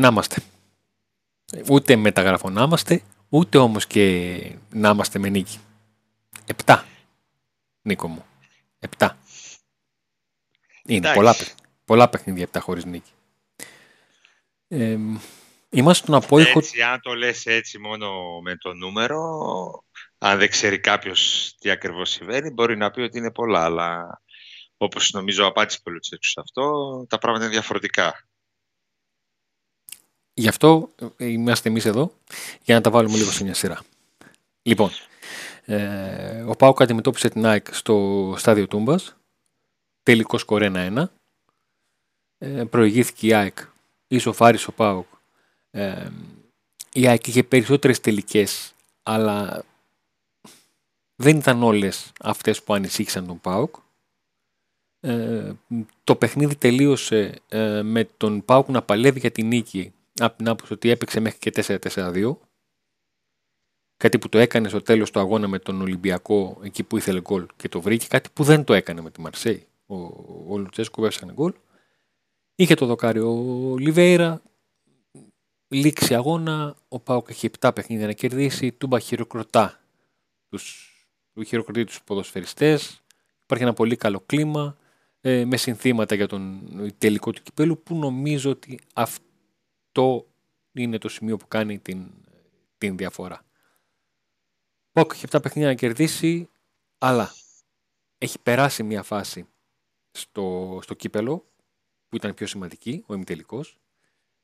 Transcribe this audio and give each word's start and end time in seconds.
Να 0.00 0.08
είμαστε. 0.08 0.42
Ούτε 1.68 1.96
μεταγραφό 1.96 2.50
να 2.50 2.62
είμαστε, 2.62 3.02
ούτε 3.28 3.58
όμως 3.58 3.86
και 3.86 4.36
να 4.70 4.88
είμαστε 4.88 5.18
με 5.18 5.28
νίκη. 5.28 5.58
Επτά, 6.46 6.86
Νίκο 7.82 8.08
μου. 8.08 8.24
Επτά. 8.78 9.18
Είναι 10.84 11.12
πολλά, 11.14 11.36
πολλά 11.84 12.08
παιχνίδια 12.08 12.42
επτά 12.42 12.60
χωρίς 12.60 12.84
νίκη. 12.84 13.10
Ε, 14.68 14.96
είμαστε 15.70 16.02
στον 16.04 16.14
απόϊχο... 16.14 16.58
Έτσι, 16.58 16.82
αν 16.82 17.00
το 17.00 17.14
λες 17.14 17.46
έτσι 17.46 17.78
μόνο 17.78 18.40
με 18.40 18.56
το 18.56 18.74
νούμερο, 18.74 19.20
αν 20.18 20.38
δεν 20.38 20.48
ξέρει 20.48 20.80
κάποιος 20.80 21.52
τι 21.58 21.70
ακριβώς 21.70 22.10
συμβαίνει, 22.10 22.50
μπορεί 22.50 22.76
να 22.76 22.90
πει 22.90 23.00
ότι 23.00 23.18
είναι 23.18 23.32
πολλά, 23.32 23.64
αλλά 23.64 24.20
όπως 24.76 25.10
νομίζω 25.12 25.46
απάντησε 25.46 25.80
πολύ 25.82 25.98
σε 26.02 26.40
αυτό, 26.40 27.06
τα 27.08 27.18
πράγματα 27.18 27.44
είναι 27.44 27.54
διαφορετικά. 27.54 28.28
Γι' 30.40 30.48
αυτό 30.48 30.90
ε, 31.16 31.26
είμαστε 31.26 31.68
εμείς 31.68 31.84
εδώ, 31.84 32.12
για 32.62 32.74
να 32.74 32.80
τα 32.80 32.90
βάλουμε 32.90 33.16
λίγο 33.16 33.30
σε 33.30 33.44
μια 33.44 33.54
σειρά. 33.54 33.82
Λοιπόν, 34.62 34.90
ε, 35.64 36.42
ο 36.42 36.56
Πάουκ 36.56 36.82
αντιμετώπισε 36.82 37.28
την 37.28 37.46
ΑΕΚ 37.46 37.74
στο 37.74 38.34
στάδιο 38.36 38.66
Τούμπας, 38.66 39.16
τελικός 40.02 40.40
σκορ 40.40 40.62
1-1. 40.64 41.04
Ε, 42.38 42.64
προηγήθηκε 42.64 43.26
η 43.26 43.34
ΑΕΚ, 43.34 43.58
ισοφάρισε 44.08 44.70
ο 44.70 44.72
Πάουκ. 44.72 45.06
Ε, 45.70 46.08
η 46.92 47.06
ΑΕΚ 47.06 47.26
είχε 47.26 47.42
περισσότερες 47.42 48.00
τελικές, 48.00 48.74
αλλά 49.02 49.64
δεν 51.16 51.36
ήταν 51.36 51.62
όλες 51.62 52.12
αυτές 52.20 52.62
που 52.62 52.74
ανησύχησαν 52.74 53.26
τον 53.26 53.40
ΠΑΟΚ. 53.40 53.74
Ε, 55.00 55.52
το 56.04 56.16
παιχνίδι 56.16 56.56
τελείωσε 56.56 57.40
ε, 57.48 57.82
με 57.82 58.08
τον 58.16 58.44
ΠΑΟΚ 58.44 58.68
να 58.68 58.82
παλεύει 58.82 59.18
για 59.18 59.30
την 59.30 59.46
νίκη 59.46 59.92
από 60.24 60.36
την 60.36 60.48
άποψη 60.48 60.72
ότι 60.72 60.88
έπαιξε 60.90 61.20
μέχρι 61.20 61.38
και 61.38 61.52
4-4-2. 61.54 62.36
Κάτι 63.96 64.18
που 64.18 64.28
το 64.28 64.38
έκανε 64.38 64.68
στο 64.68 64.82
τέλος 64.82 65.10
του 65.10 65.20
αγώνα 65.20 65.48
με 65.48 65.58
τον 65.58 65.80
Ολυμπιακό 65.80 66.60
εκεί 66.62 66.82
που 66.82 66.96
ήθελε 66.96 67.20
γκολ 67.20 67.46
και 67.56 67.68
το 67.68 67.80
βρήκε. 67.80 68.06
Κάτι 68.06 68.28
που 68.32 68.44
δεν 68.44 68.64
το 68.64 68.74
έκανε 68.74 69.00
με 69.00 69.10
τη 69.10 69.20
Μαρσέη. 69.20 69.66
Ο, 69.86 69.96
ο 70.48 70.58
Λουτσέσκο 70.58 71.06
έσανε 71.06 71.32
γκολ. 71.32 71.52
Είχε 72.54 72.74
το 72.74 72.86
δοκάρι 72.86 73.18
ο 73.18 73.34
Λιβέιρα. 73.78 74.42
Λήξη 75.68 76.14
αγώνα. 76.14 76.76
Ο 76.88 76.98
Πάοκ 76.98 77.28
έχει 77.28 77.50
7 77.60 77.70
παιχνίδια 77.74 78.06
να 78.06 78.12
κερδίσει. 78.12 78.72
Τούμπα 78.72 78.98
χειροκροτά 78.98 79.80
τους 80.48 80.94
που 81.32 81.42
χειροκροτεί 81.42 81.84
τους 81.84 82.02
ποδοσφαιριστές. 82.02 83.02
Υπάρχει 83.42 83.64
ένα 83.64 83.72
πολύ 83.72 83.96
καλό 83.96 84.22
κλίμα 84.26 84.76
ε, 85.20 85.44
με 85.44 85.56
συνθήματα 85.56 86.14
για 86.14 86.26
τον 86.26 86.60
τελικό 86.98 87.30
του 87.30 87.42
κυπέλου 87.42 87.82
που 87.82 87.96
νομίζω 87.96 88.50
ότι 88.50 88.78
αυτό 88.94 89.29
είναι 90.72 90.98
το 90.98 91.08
σημείο 91.08 91.36
που 91.36 91.48
κάνει 91.48 91.78
την, 91.78 92.10
την 92.78 92.96
διαφορά. 92.96 93.44
Πόκ 94.92 95.12
έχει 95.12 95.26
7 95.30 95.38
παιχνίδια 95.42 95.68
να 95.70 95.74
κερδίσει, 95.74 96.48
αλλά 96.98 97.32
έχει 98.18 98.38
περάσει 98.38 98.82
μια 98.82 99.02
φάση 99.02 99.46
στο, 100.10 100.78
στο 100.82 100.94
κύπελο 100.94 101.44
που 102.08 102.16
ήταν 102.16 102.34
πιο 102.34 102.46
σημαντική, 102.46 103.04
ο 103.06 103.14
ημιτελικός. 103.14 103.78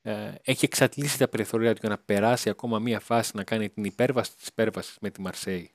Ε, 0.02 0.34
έχει 0.42 0.64
εξατλήσει 0.64 1.18
τα 1.18 1.28
περιθωρία 1.28 1.72
του 1.72 1.78
για 1.80 1.88
να 1.88 1.98
περάσει 1.98 2.48
ακόμα 2.48 2.78
μια 2.78 3.00
φάση 3.00 3.32
να 3.34 3.44
κάνει 3.44 3.68
την 3.68 3.84
υπέρβαση 3.84 4.36
της 4.36 4.46
υπέρβασης 4.46 4.98
με 5.00 5.10
τη 5.10 5.20
Μαρσέη 5.20 5.70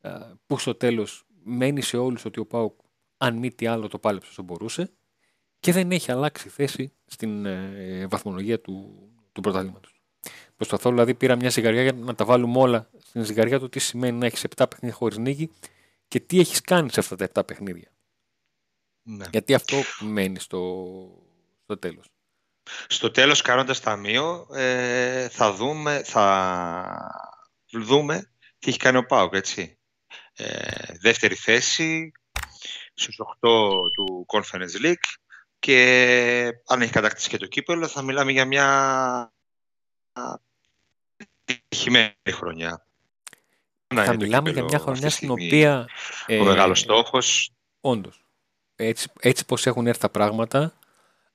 ε, 0.00 0.10
που 0.46 0.58
στο 0.58 0.74
τέλος 0.74 1.26
μένει 1.44 1.80
σε 1.80 1.96
όλους 1.96 2.24
ότι 2.24 2.40
ο 2.40 2.46
Πάουκ 2.46 2.80
αν 3.16 3.36
μη 3.36 3.52
τι 3.52 3.66
άλλο 3.66 3.88
το 3.88 3.98
πάλεψε 3.98 4.30
όσο 4.30 4.42
μπορούσε 4.42 4.90
και 5.62 5.72
δεν 5.72 5.92
έχει 5.92 6.12
αλλάξει 6.12 6.48
θέση 6.48 6.92
στην 7.06 7.46
ε, 7.46 8.06
βαθμολογία 8.06 8.60
του, 8.60 9.08
του 9.32 9.40
πρωταθλήματος. 9.40 10.00
Προσπαθώ 10.56 10.90
δηλαδή 10.90 11.14
πήρα 11.14 11.36
μια 11.36 11.50
ζυγαριά 11.50 11.82
για 11.82 11.92
να 11.92 12.14
τα 12.14 12.24
βάλουμε 12.24 12.58
όλα 12.58 12.90
στην 12.98 13.24
ζυγαριά 13.24 13.58
του 13.58 13.68
τι 13.68 13.78
σημαίνει 13.78 14.18
να 14.18 14.26
έχεις 14.26 14.44
7 14.56 14.64
παιχνίδια 14.70 14.96
χωρίς 14.96 15.18
νίκη 15.18 15.50
και 16.08 16.20
τι 16.20 16.40
έχεις 16.40 16.60
κάνει 16.60 16.92
σε 16.92 17.00
αυτά 17.00 17.16
τα 17.16 17.28
7 17.34 17.46
παιχνίδια. 17.46 17.92
Ναι. 19.02 19.24
Γιατί 19.30 19.54
αυτό 19.54 19.76
μένει 20.00 20.38
στο, 20.38 20.84
στο 21.62 21.78
τέλος. 21.78 22.06
Στο 22.86 23.10
τέλος 23.10 23.42
κάνοντας 23.42 23.80
ταμείο 23.80 24.46
ε, 24.52 25.28
θα 25.28 25.52
δούμε, 25.52 26.02
θα 26.04 26.86
δούμε 27.72 28.30
τι 28.58 28.68
έχει 28.70 28.78
κάνει 28.78 28.96
ο 28.96 29.06
Πάουκ, 29.06 29.34
έτσι. 29.34 29.78
Ε, 30.32 30.96
δεύτερη 31.00 31.34
θέση 31.34 32.12
στους 32.94 33.18
8 33.18 33.48
του 33.94 34.26
Conference 34.32 34.84
League 34.84 35.20
και 35.62 36.60
αν 36.66 36.82
έχει 36.82 36.92
κατακτήσει 36.92 37.28
και 37.28 37.36
το 37.36 37.46
κύπελο 37.46 37.86
θα 37.86 38.02
μιλάμε 38.02 38.32
για 38.32 38.44
μια 38.44 39.32
επιτυχημένη 41.16 42.12
χρονιά. 42.30 42.86
Θα 43.86 44.16
μιλάμε 44.16 44.50
για 44.50 44.62
μια 44.62 44.78
χρονιά 44.78 45.10
στην 45.10 45.30
οποία... 45.30 45.88
Ο 46.28 46.32
ε, 46.32 46.42
μεγάλος 46.42 46.80
στόχος. 46.80 47.50
Όντως. 47.80 48.24
Έτσι, 48.76 49.08
έτσι 49.20 49.44
πως 49.44 49.66
έχουν 49.66 49.86
έρθει 49.86 50.00
τα 50.00 50.08
πράγματα, 50.08 50.72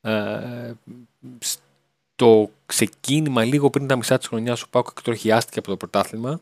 ε, 0.02 0.72
στο 1.40 2.52
ξεκίνημα 2.66 3.44
λίγο 3.44 3.70
πριν 3.70 3.88
τα 3.88 3.96
μισά 3.96 4.18
της 4.18 4.28
χρονιάς 4.28 4.62
ο 4.62 4.70
Πάκο 4.70 4.94
εκτροχιάστηκε 4.98 5.60
από 5.60 5.68
το 5.68 5.78
πρωτάθλημα 5.78 6.42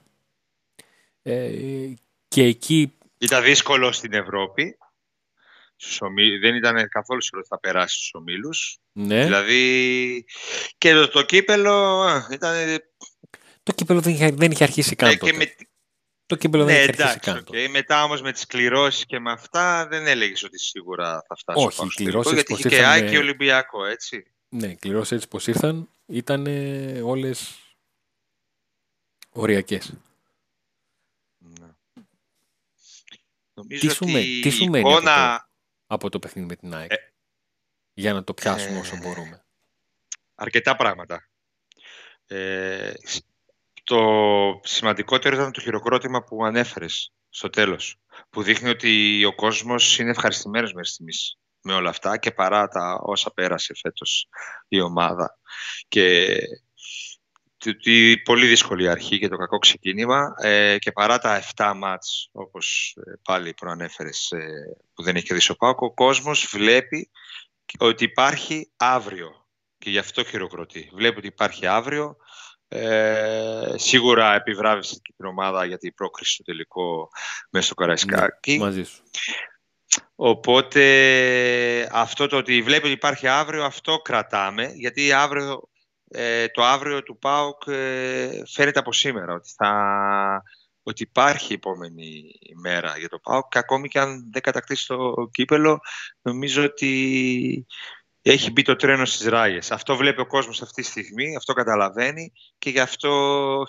ε, 1.21 1.49
και 2.27 2.43
εκεί... 2.43 2.93
Ήταν 3.17 3.43
δύσκολο 3.43 3.91
στην 3.91 4.13
Ευρώπη. 4.13 4.77
Δεν 6.41 6.55
ήταν 6.55 6.89
καθόλου 6.89 7.21
σίγουρο 7.21 7.39
ότι 7.39 7.47
θα 7.47 7.59
περάσει 7.59 7.95
στους 7.95 8.13
ομίλους. 8.13 8.77
Ναι. 8.91 9.23
Δηλαδή 9.23 10.25
και 10.77 10.93
το, 10.93 11.07
το 11.07 11.21
κύπελο 11.23 12.05
ήταν... 12.31 12.79
Το 13.63 13.71
κύπελο 13.71 14.01
δεν 14.01 14.13
είχε, 14.13 14.31
δεν 14.31 14.51
είχε 14.51 14.63
αρχίσει 14.63 14.95
καν 14.95 15.17
ναι, 15.23 15.31
με... 15.33 15.55
Το 16.25 16.35
κύπελο 16.35 16.63
ναι, 16.63 16.73
δεν 16.73 16.81
είχε 16.81 16.91
εντάξει, 16.91 17.29
αρχίσει 17.29 17.43
καν 17.43 17.45
okay. 17.47 17.69
Μετά 17.69 18.03
όμως 18.03 18.21
με 18.21 18.31
τις 18.31 18.45
κληρώσεις 18.45 19.05
και 19.05 19.19
με 19.19 19.31
αυτά 19.31 19.87
δεν 19.87 20.07
έλεγες 20.07 20.43
ότι 20.43 20.59
σίγουρα 20.59 21.23
θα 21.27 21.35
φτάσει 21.35 21.65
Όχι, 21.65 21.85
οι 21.85 21.89
κληρώσεις 21.95 22.33
γιατί 22.33 22.53
είχε 22.53 22.69
και 22.69 22.85
Άκη 22.85 23.09
και 23.09 23.17
Ολυμπιακό, 23.17 23.85
έτσι. 23.85 24.23
Ναι, 24.49 24.67
οι 24.67 24.75
κληρώσεις 24.75 25.11
έτσι 25.11 25.27
πως 25.27 25.47
ήρθαν 25.47 25.89
ήταν 26.05 26.47
όλες 27.03 27.59
οριακές. 29.29 29.93
Νομίζω 33.53 33.87
τι 33.87 33.93
σου, 33.93 34.05
ότι 34.09 34.39
τι 34.41 34.49
σου 34.49 34.65
μένει 34.65 34.89
εικόνα... 34.89 35.49
από, 35.95 36.09
το, 36.09 36.09
από 36.09 36.09
το 36.09 36.19
παιχνίδι 36.19 36.47
με 36.47 36.55
την 36.55 36.75
ΑΕΚ. 36.75 36.91
Ε, 36.91 36.95
για 37.93 38.13
να 38.13 38.23
το 38.23 38.33
πιάσουμε 38.33 38.77
ε, 38.77 38.79
όσο 38.79 38.97
μπορούμε. 38.97 39.45
Αρκετά 40.35 40.75
πράγματα. 40.75 41.29
Ε, 42.25 42.93
το 43.83 43.99
σημαντικότερο 44.63 45.35
ήταν 45.35 45.51
το 45.51 45.61
χειροκρότημα 45.61 46.23
που 46.23 46.45
ανέφερες 46.45 47.11
στο 47.29 47.49
τέλος. 47.49 47.99
Που 48.29 48.43
δείχνει 48.43 48.69
ότι 48.69 49.23
ο 49.25 49.35
κόσμος 49.35 49.99
είναι 49.99 50.09
ευχαριστημένος 50.09 50.73
μέχρι 50.73 50.89
στιγμής 50.89 51.37
με 51.61 51.73
όλα 51.73 51.89
αυτά 51.89 52.17
και 52.17 52.31
παρά 52.31 52.67
τα 52.67 52.99
όσα 53.01 53.31
πέρασε 53.31 53.73
φέτος 53.81 54.27
η 54.67 54.81
ομάδα. 54.81 55.39
Και 55.87 56.37
τη 57.73 58.17
πολύ 58.17 58.47
δύσκολη 58.47 58.89
αρχή 58.89 59.19
και 59.19 59.27
το 59.27 59.37
κακό 59.37 59.57
ξεκίνημα 59.57 60.33
ε, 60.41 60.77
και 60.77 60.91
παρά 60.91 61.17
τα 61.17 61.43
7 61.55 61.73
μάτς 61.75 62.29
όπως 62.31 62.97
ε, 63.05 63.11
πάλι 63.23 63.53
προανέφερες 63.53 64.31
ε, 64.31 64.77
που 64.93 65.03
δεν 65.03 65.15
έχει 65.15 65.25
κερδίσει 65.25 65.51
ο 65.51 65.55
Πάκο, 65.55 65.85
ο 65.85 65.93
κόσμος 65.93 66.47
βλέπει 66.51 67.09
ότι 67.77 68.03
υπάρχει 68.03 68.71
αύριο 68.77 69.45
και 69.77 69.89
γι' 69.89 69.97
αυτό 69.97 70.23
χειροκροτεί. 70.23 70.91
Βλέπει 70.93 71.17
ότι 71.17 71.27
υπάρχει 71.27 71.67
αύριο. 71.67 72.15
Ε, 72.67 73.73
σίγουρα 73.75 74.35
επιβράβευσε 74.35 74.99
και 75.01 75.13
την 75.17 75.25
ομάδα 75.25 75.65
για 75.65 75.77
την 75.77 75.93
πρόκριση 75.93 76.33
στο 76.33 76.43
τελικό 76.43 77.09
μέσα 77.49 77.65
στο 77.65 77.75
Καραϊσκάκι. 77.75 78.51
Ναι, 78.51 78.63
μαζί 78.63 78.83
σου. 78.83 79.03
Οπότε 80.15 81.89
αυτό 81.91 82.27
το 82.27 82.37
ότι 82.37 82.61
βλέπει 82.61 82.85
ότι 82.85 82.93
υπάρχει 82.93 83.27
αύριο, 83.27 83.63
αυτό 83.63 83.97
κρατάμε, 83.97 84.71
γιατί 84.75 85.11
αύριο 85.11 85.69
ε, 86.15 86.47
το 86.47 86.63
αύριο 86.63 87.03
του 87.03 87.17
ΠΑΟΚ 87.17 87.61
ε, 87.67 88.41
φαίνεται 88.45 88.79
από 88.79 88.93
σήμερα 88.93 89.33
ότι, 89.33 89.53
θα, 89.55 90.43
ότι 90.83 91.03
υπάρχει 91.03 91.53
επόμενη 91.53 92.23
μέρα 92.61 92.97
για 92.97 93.09
το 93.09 93.19
ΠΑΟΚ 93.19 93.47
και 93.47 93.57
ακόμη 93.57 93.87
και 93.87 93.99
αν 93.99 94.29
δεν 94.31 94.41
κατακτήσει 94.41 94.87
το 94.87 95.29
κύπελο 95.31 95.79
νομίζω 96.21 96.63
ότι 96.63 97.65
έχει 98.21 98.51
μπει 98.51 98.61
το 98.61 98.75
τρένο 98.75 99.05
στις 99.05 99.27
ράγες. 99.27 99.71
Αυτό 99.71 99.95
βλέπει 99.95 100.21
ο 100.21 100.27
κόσμος 100.27 100.61
αυτή 100.61 100.81
τη 100.81 100.87
στιγμή, 100.87 101.35
αυτό 101.35 101.53
καταλαβαίνει 101.53 102.31
και 102.57 102.69
γι' 102.69 102.79
αυτό 102.79 103.11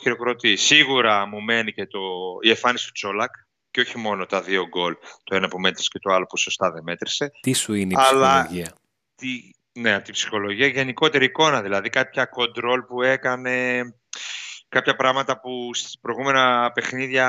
χειροκροτεί. 0.00 0.56
Σίγουρα 0.56 1.26
μου 1.26 1.42
μένει 1.42 1.72
και 1.72 1.86
το, 1.86 2.00
η 2.40 2.48
εμφάνιση 2.48 2.86
του 2.86 2.92
Τσόλακ 2.92 3.30
και 3.70 3.80
όχι 3.80 3.98
μόνο 3.98 4.26
τα 4.26 4.42
δύο 4.42 4.66
γκολ, 4.66 4.96
το 5.24 5.36
ένα 5.36 5.48
που 5.48 5.60
μέτρησε 5.60 5.88
και 5.92 5.98
το 5.98 6.12
άλλο 6.12 6.26
που 6.26 6.36
σωστά 6.36 6.70
δεν 6.70 6.82
μέτρησε. 6.82 7.30
Τι 7.40 7.52
σου 7.52 7.74
είναι 7.74 7.92
η 7.92 7.96
ψυχολογία; 7.96 8.72
τι, 9.14 9.28
ναι, 9.76 9.94
από 9.94 10.04
την 10.04 10.12
ψυχολογία, 10.12 10.66
γενικότερη 10.66 11.24
εικόνα, 11.24 11.62
δηλαδή 11.62 11.88
κάποια 11.88 12.24
κοντρόλ 12.24 12.82
που 12.82 13.02
έκανε, 13.02 13.82
κάποια 14.68 14.96
πράγματα 14.96 15.40
που 15.40 15.74
στις 15.74 15.98
προηγούμενα 16.00 16.72
παιχνίδια 16.72 17.28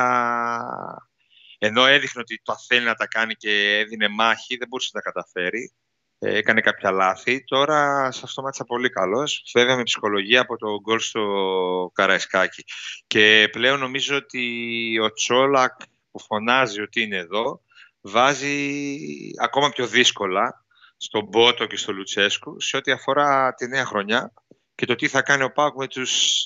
ενώ 1.57 1.85
έδειχνε 1.85 2.21
ότι 2.21 2.41
το 2.43 2.55
θέλει 2.67 2.85
να 2.85 2.93
τα 2.93 3.07
κάνει 3.07 3.33
και 3.33 3.77
έδινε 3.77 4.07
μάχη, 4.07 4.57
δεν 4.57 4.67
μπορούσε 4.67 4.89
να 4.93 5.01
τα 5.01 5.11
καταφέρει. 5.11 5.73
ε, 6.19 6.37
έκανε 6.37 6.61
κάποια 6.61 6.91
λάθη. 6.91 7.43
Τώρα 7.43 8.11
σε 8.11 8.21
αυτό 8.23 8.41
μάτσα 8.41 8.63
πολύ 8.63 8.89
καλός. 8.89 9.43
Βέβαια 9.53 9.75
με 9.75 9.83
ψυχολογία 9.83 10.41
από 10.41 10.57
το 10.57 10.79
γκολ 10.81 10.99
στο 10.99 11.91
Καραϊσκάκι. 11.93 12.63
Και 13.07 13.49
πλέον 13.51 13.79
νομίζω 13.79 14.15
ότι 14.15 14.99
ο 14.99 15.13
Τσόλακ 15.13 15.73
που 16.11 16.19
φωνάζει 16.19 16.81
ότι 16.81 17.01
είναι 17.01 17.17
εδώ 17.17 17.61
βάζει 18.01 18.69
ακόμα 19.41 19.69
πιο 19.69 19.87
δύσκολα 19.87 20.65
στον 20.97 21.25
Μπότο 21.25 21.65
και 21.65 21.77
στο 21.77 21.91
Λουτσέσκου 21.91 22.61
σε 22.61 22.77
ό,τι 22.77 22.91
αφορά 22.91 23.53
τη 23.53 23.67
νέα 23.67 23.85
χρονιά 23.85 24.33
και 24.75 24.85
το 24.85 24.95
τι 24.95 25.07
θα 25.07 25.21
κάνει 25.21 25.43
ο 25.43 25.51
Πάκ 25.51 25.75
με 25.75 25.87
τους 25.87 26.43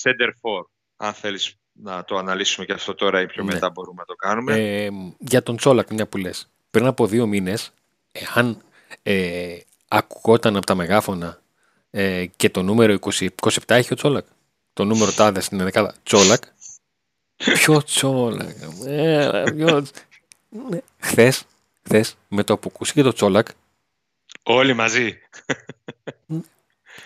center 0.00 0.28
for. 0.28 0.64
Αν 0.96 1.12
θέλεις 1.12 1.56
να 1.72 2.04
το 2.04 2.16
αναλύσουμε 2.16 2.66
και 2.66 2.72
αυτό 2.72 2.94
τώρα 2.94 3.20
ή 3.20 3.26
πιο 3.26 3.44
ναι. 3.44 3.52
μετά 3.52 3.70
μπορούμε 3.70 3.98
να 3.98 4.04
το 4.04 4.14
κάνουμε. 4.14 4.54
Ε, 4.54 4.88
για 5.18 5.42
τον 5.42 5.56
Τσόλακ, 5.56 5.90
μια 5.90 6.06
που 6.06 6.16
λες. 6.16 6.48
Πριν 6.70 6.86
από 6.86 7.06
δύο 7.06 7.26
μήνες, 7.26 7.72
εάν 8.12 8.62
ε, 9.02 9.58
ακουγόταν 9.88 10.56
από 10.56 10.66
τα 10.66 10.74
μεγάφωνα 10.74 11.42
ε, 11.90 12.26
και 12.36 12.50
το 12.50 12.62
νούμερο 12.62 12.96
20, 13.00 13.28
27 13.40 13.48
έχει 13.66 13.92
ο 13.92 13.96
Τσόλακ. 13.96 14.26
Το 14.72 14.84
νούμερο 14.84 15.12
τάδε 15.12 15.40
στην 15.40 15.58
δεκάδα. 15.58 15.94
Τσόλακ. 16.02 16.42
Ποιο 17.54 17.82
Τσόλακ. 17.82 18.56
Ε, 18.86 19.44
ποιος... 19.54 19.90
Ναι. 20.70 20.78
Χθες, 20.98 21.44
χθες, 21.84 22.16
με 22.28 22.44
το 22.44 22.58
που 22.58 22.70
ακούσει 22.74 23.02
το 23.02 23.12
Τσόλακ. 23.12 23.48
Όλοι 24.42 24.74
μαζί. 24.74 25.18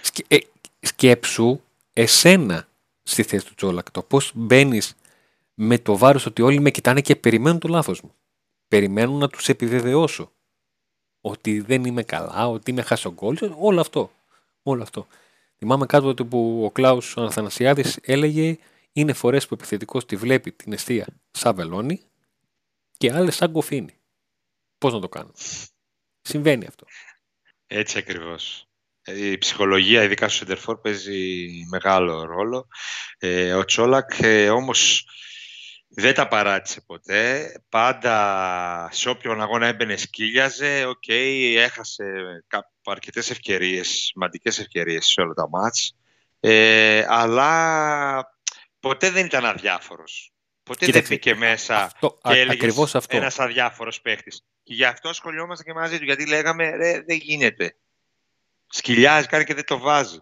Σκε, 0.02 0.24
ε, 0.28 0.38
σκέψου 0.80 1.60
εσένα 1.92 2.68
στη 3.02 3.22
θέση 3.22 3.46
του 3.46 3.54
Τσόλακ. 3.54 3.90
Το 3.90 4.02
πώς 4.02 4.32
μπαίνεις 4.34 4.94
με 5.54 5.78
το 5.78 5.96
βάρος 5.96 6.26
ότι 6.26 6.42
όλοι 6.42 6.60
με 6.60 6.70
κοιτάνε 6.70 7.00
και 7.00 7.16
περιμένουν 7.16 7.58
το 7.58 7.68
λάθος 7.68 8.00
μου. 8.00 8.14
Περιμένουν 8.68 9.18
να 9.18 9.28
τους 9.28 9.48
επιβεβαιώσω 9.48 10.32
ότι 11.20 11.60
δεν 11.60 11.84
είμαι 11.84 12.02
καλά, 12.02 12.48
ότι 12.48 12.70
είμαι 12.70 12.82
χασογκόλ, 12.82 13.38
όλο 13.58 13.80
αυτό. 13.80 14.10
Όλο 14.62 14.82
αυτό. 14.82 15.06
Θυμάμαι 15.58 15.86
κάτω 15.86 16.26
που 16.26 16.64
ο 16.64 16.70
Κλάους 16.70 17.16
ο 17.16 17.22
Αθανασιάδης 17.22 17.98
έλεγε 18.02 18.58
είναι 18.92 19.12
φορές 19.12 19.42
που 19.42 19.50
ο 19.52 19.56
επιθετικός 19.58 20.06
τη 20.06 20.16
βλέπει 20.16 20.52
την 20.52 20.72
εστία 20.72 21.06
σαν 21.30 21.54
βελόνι 21.54 22.00
και 22.96 23.12
άλλες 23.12 23.34
σαν 23.34 23.52
κοφίνι. 23.52 23.95
Πώς 24.78 24.92
να 24.92 25.00
το 25.00 25.08
κάνω. 25.08 25.32
Συμβαίνει 26.22 26.66
αυτό. 26.66 26.86
Έτσι 27.66 27.98
ακριβώς. 27.98 28.66
Η 29.04 29.38
ψυχολογία, 29.38 30.02
ειδικά 30.02 30.28
στο 30.28 30.36
Σεντερφόρ, 30.36 30.80
παίζει 30.80 31.48
μεγάλο 31.70 32.24
ρόλο. 32.24 32.68
Ε, 33.18 33.52
ο 33.52 33.64
Τσόλακ 33.64 34.10
ε, 34.20 34.50
όμως 34.50 35.04
δεν 35.88 36.14
τα 36.14 36.28
παράτησε 36.28 36.80
ποτέ. 36.80 37.52
Πάντα 37.68 38.88
σε 38.92 39.08
όποιον 39.08 39.40
αγώνα 39.40 39.66
έμπαινε 39.66 39.96
σκύλιαζε. 39.96 40.84
OK, 40.84 41.02
okay, 41.06 41.54
έχασε 41.56 42.04
αρκετές 42.84 43.30
ευκαιρίες, 43.30 43.88
σημαντικές 43.88 44.58
ευκαιρίες 44.58 45.06
σε 45.06 45.20
όλα 45.20 45.34
τα 45.34 45.48
μάτς. 45.48 45.96
Ε, 46.40 47.04
αλλά 47.08 48.34
ποτέ 48.80 49.10
δεν 49.10 49.26
ήταν 49.26 49.44
αδιάφορος. 49.44 50.32
Ποτέ 50.66 50.86
δεν 50.86 51.04
μπήκε 51.08 51.34
μέσα 51.34 51.82
αυτό, 51.82 52.18
και 52.22 52.38
έλεγες 52.38 52.94
ένας 53.08 53.38
αδιάφορος 53.38 54.00
παίχτη. 54.00 54.30
Και 54.62 54.74
γι' 54.74 54.84
αυτό 54.84 55.08
ασχολιόμαστε 55.08 55.64
και 55.64 55.72
μαζί 55.72 55.98
του. 55.98 56.04
Γιατί 56.04 56.26
λέγαμε, 56.26 56.70
ρε, 56.70 57.00
δεν 57.00 57.16
γίνεται. 57.16 57.76
Σκυλιάζει, 58.68 59.26
κάνει 59.26 59.44
και 59.44 59.54
δεν 59.54 59.64
το 59.64 59.78
βάζει. 59.78 60.18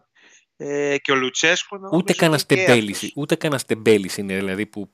Ε, 0.56 0.99
και 0.99 1.12
ο 1.12 1.14
Λουτσέσκο. 1.14 1.79
Ούτε 1.93 2.12
κανένα 2.12 2.43
τεμπέληση. 2.46 3.12
Ούτε 3.17 3.37
κανένα 3.37 3.61
τεμπέληση 3.67 4.20
είναι 4.20 4.35
δηλαδή 4.35 4.67
που 4.67 4.91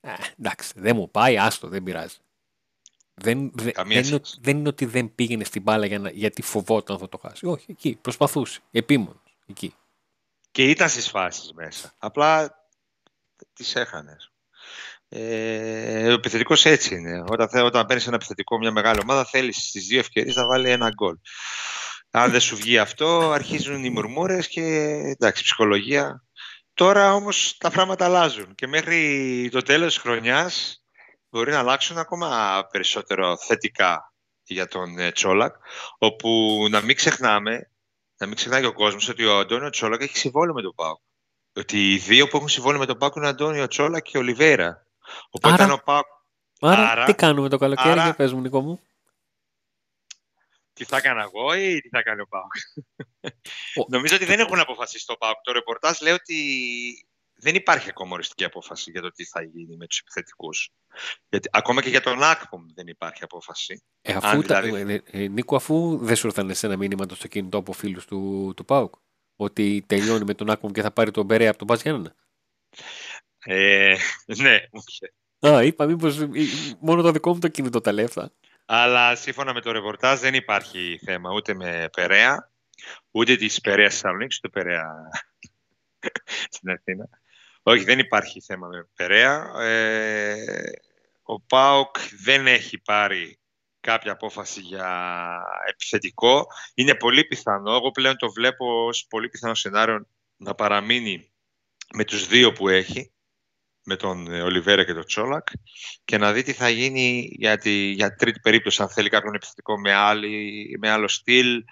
ε, 0.00 0.12
εντάξει, 0.38 0.72
δεν 0.76 0.96
μου 0.96 1.10
πάει, 1.10 1.38
άστο, 1.38 1.68
δεν 1.68 1.82
πειράζει. 1.82 2.16
Δεν, 3.14 3.50
δε, 3.54 3.70
δεν, 3.74 3.90
είναι, 3.90 4.20
δεν, 4.40 4.56
είναι, 4.56 4.68
ότι 4.68 4.84
δεν 4.84 5.14
πήγαινε 5.14 5.44
στην 5.44 5.62
μπάλα 5.62 5.86
για 5.86 5.98
να, 5.98 6.10
γιατί 6.10 6.42
φοβόταν 6.42 6.98
θα 6.98 7.08
το 7.08 7.18
χάσει. 7.18 7.46
Όχι, 7.46 7.66
εκεί 7.68 7.98
προσπαθούσε. 8.00 8.60
Επίμονος. 8.70 9.36
Εκεί. 9.46 9.74
Και 10.50 10.70
ήταν 10.70 10.88
στις 10.88 11.08
φάσεις 11.08 11.52
μέσα. 11.52 11.94
Απλά 11.98 12.62
τις 13.52 13.76
έχανες. 13.76 14.33
Ε, 15.16 16.08
ο 16.08 16.12
επιθετικός 16.12 16.64
έτσι 16.64 16.94
είναι. 16.94 17.24
Όταν, 17.28 17.64
όταν 17.64 17.86
παίρνεις 17.86 18.06
ένα 18.06 18.14
επιθετικό 18.16 18.58
μια 18.58 18.70
μεγάλη 18.70 18.98
ομάδα, 19.02 19.24
θέλεις 19.24 19.56
στις 19.56 19.86
δύο 19.86 19.98
ευκαιρίες 19.98 20.36
να 20.36 20.46
βάλει 20.46 20.70
ένα 20.70 20.90
γκολ. 20.94 21.14
Αν 22.10 22.30
δεν 22.30 22.40
σου 22.40 22.56
βγει 22.56 22.78
αυτό, 22.78 23.30
αρχίζουν 23.30 23.84
οι 23.84 23.90
μουρμούρες 23.90 24.48
και 24.48 24.60
εντάξει, 25.16 25.42
ψυχολογία 25.42 26.24
Τώρα 26.74 27.14
όμως 27.14 27.56
τα 27.58 27.70
πράγματα 27.70 28.04
αλλάζουν 28.04 28.54
και 28.54 28.66
μέχρι 28.66 29.48
το 29.52 29.62
τέλος 29.62 29.94
της 29.94 30.02
χρονιάς 30.02 30.84
μπορεί 31.30 31.50
να 31.50 31.58
αλλάξουν 31.58 31.98
ακόμα 31.98 32.60
περισσότερο 32.70 33.36
θετικά 33.36 34.12
για 34.42 34.66
τον 34.66 34.98
ε, 34.98 35.12
Τσόλακ, 35.12 35.54
όπου 35.98 36.58
να 36.70 36.80
μην 36.80 36.96
ξεχνάμε, 36.96 37.70
να 38.16 38.26
μην 38.26 38.36
ξεχνάει 38.36 38.64
ο 38.64 38.72
κόσμος 38.72 39.08
ότι 39.08 39.24
ο 39.24 39.38
Αντώνιο 39.38 39.70
Τσόλακ 39.70 40.02
έχει 40.02 40.16
συμβόλαιο 40.16 40.54
με 40.54 40.62
τον 40.62 40.74
Πάουκ. 40.74 41.00
Ότι 41.52 41.92
οι 41.92 41.98
δύο 41.98 42.28
που 42.28 42.36
έχουν 42.36 42.48
συμβόλαιο 42.48 42.80
με 42.80 42.86
τον 42.86 42.98
Πάουκ 42.98 43.14
είναι 43.16 43.26
ο 43.26 43.28
Αντώνιο 43.28 43.66
Τσόλακ 43.66 44.02
και 44.02 44.18
ο 44.18 44.22
Λιβέρα. 44.22 44.83
Οπότε 45.30 45.62
άρα, 45.62 45.72
ο 45.72 45.78
Πάουκ... 45.78 46.06
Άρα, 46.60 46.90
άρα, 46.90 47.04
τι 47.04 47.14
κάνουμε 47.14 47.48
το 47.48 47.58
καλοκαίρι, 47.58 47.88
άρα, 47.88 48.02
για 48.02 48.14
πες 48.14 48.32
μου 48.32 48.40
Νικό 48.40 48.60
μου 48.60 48.80
τι 50.74 50.84
θα 50.84 50.96
έκανα 50.96 51.22
εγώ 51.22 51.54
ή 51.54 51.80
τι 51.80 51.88
θα 51.88 52.02
κάνει 52.02 52.20
ο 52.20 52.26
Πάουκ. 52.26 52.52
Νομίζω 53.88 54.16
ότι 54.16 54.24
δεν 54.24 54.40
έχουν 54.40 54.58
αποφασίσει 54.58 55.06
το 55.06 55.16
Πάουκ. 55.16 55.36
Το 55.42 55.52
ρεπορτάζ 55.52 56.00
λέει 56.00 56.12
ότι 56.12 56.36
δεν 57.34 57.54
υπάρχει 57.54 57.88
ακόμα 57.88 58.12
οριστική 58.12 58.44
απόφαση 58.44 58.90
για 58.90 59.00
το 59.00 59.10
τι 59.10 59.24
θα 59.24 59.42
γίνει 59.42 59.76
με 59.76 59.86
τους 59.86 59.98
επιθετικούς. 59.98 60.72
Γιατί, 61.28 61.48
ακόμα 61.52 61.82
και 61.82 61.88
για 61.88 62.00
τον 62.00 62.22
Ακπομ 62.22 62.66
δεν 62.74 62.86
υπάρχει 62.86 63.24
απόφαση. 63.24 63.82
Ε, 64.02 64.14
αφού 64.14 64.42
δηλαδή... 64.42 64.92
ε, 64.92 65.22
ε, 65.22 65.28
Νίκο, 65.28 65.56
αφού 65.56 65.98
δεν 66.02 66.16
σου 66.16 66.26
ήρθαν 66.26 66.54
σε 66.54 66.66
ένα 66.66 66.76
μήνυμα 66.76 67.06
το 67.06 67.28
κινητό 67.28 67.58
από 67.58 67.72
φίλους 67.72 68.06
του, 68.06 68.52
του 68.56 68.64
Πάουκ, 68.64 68.94
ότι 69.36 69.84
τελειώνει 69.86 70.24
με 70.24 70.34
τον 70.34 70.50
Ακπομ 70.50 70.70
και 70.70 70.82
θα 70.82 70.90
πάρει 70.90 71.10
τον 71.10 71.24
Μπερέα 71.24 71.48
από 71.48 71.58
τον 71.58 71.66
Παζιάννα. 71.66 72.14
Ε, 73.44 73.96
ναι, 74.26 74.58
Α, 75.48 75.62
είπα 75.62 75.86
μήπως 75.86 76.18
μόνο 76.80 77.02
το 77.02 77.10
δικό 77.10 77.32
μου 77.32 77.38
το 77.38 77.48
κινητό 77.48 77.80
τα 77.80 77.92
λεφτά. 77.92 78.32
Αλλά 78.66 79.16
σύμφωνα 79.16 79.52
με 79.52 79.60
το 79.60 79.72
ρεπορτάζ 79.72 80.20
δεν 80.20 80.34
υπάρχει 80.34 81.00
θέμα 81.04 81.32
ούτε 81.32 81.54
με 81.54 81.88
Περέα, 81.92 82.50
ούτε 83.10 83.36
της 83.36 83.60
Περέας 83.60 83.92
Θεσσαλονίκης, 83.92 84.36
ούτε 84.36 84.48
Περέα 84.48 84.92
στην 86.54 86.70
Αθήνα. 86.70 87.08
Όχι, 87.62 87.84
δεν 87.84 87.98
υπάρχει 87.98 88.40
θέμα 88.40 88.68
με 88.68 88.88
Περέα. 88.94 89.62
Ε, 89.62 90.36
ο 91.22 91.40
ΠΑΟΚ 91.40 91.96
δεν 92.22 92.46
έχει 92.46 92.78
πάρει 92.78 93.38
κάποια 93.80 94.12
απόφαση 94.12 94.60
για 94.60 95.18
επιθετικό. 95.68 96.46
Είναι 96.74 96.94
πολύ 96.94 97.24
πιθανό, 97.24 97.70
εγώ 97.70 97.90
πλέον 97.90 98.16
το 98.16 98.32
βλέπω 98.32 98.86
ως 98.86 99.06
πολύ 99.08 99.28
πιθανό 99.28 99.54
σενάριο 99.54 100.06
να 100.36 100.54
παραμείνει 100.54 101.32
με 101.94 102.04
τους 102.04 102.26
δύο 102.26 102.52
που 102.52 102.68
έχει 102.68 103.12
με 103.84 103.96
τον 103.96 104.32
ε, 104.32 104.42
Ολιβέρα 104.42 104.84
και 104.84 104.94
τον 104.94 105.04
Τσόλακ 105.06 105.46
και 106.04 106.18
να 106.18 106.32
δει 106.32 106.42
τι 106.42 106.52
θα 106.52 106.68
γίνει 106.68 107.28
για, 107.32 107.58
τη, 107.58 107.70
για 107.70 108.14
τρίτη 108.14 108.40
περίπτωση, 108.40 108.82
αν 108.82 108.88
θέλει 108.88 109.08
κάποιον 109.08 109.34
επιθετικό 109.34 109.80
με, 109.80 109.92
άλλη, 109.92 110.76
με 110.80 110.90
άλλο 110.90 111.08
στυλ, 111.08 111.64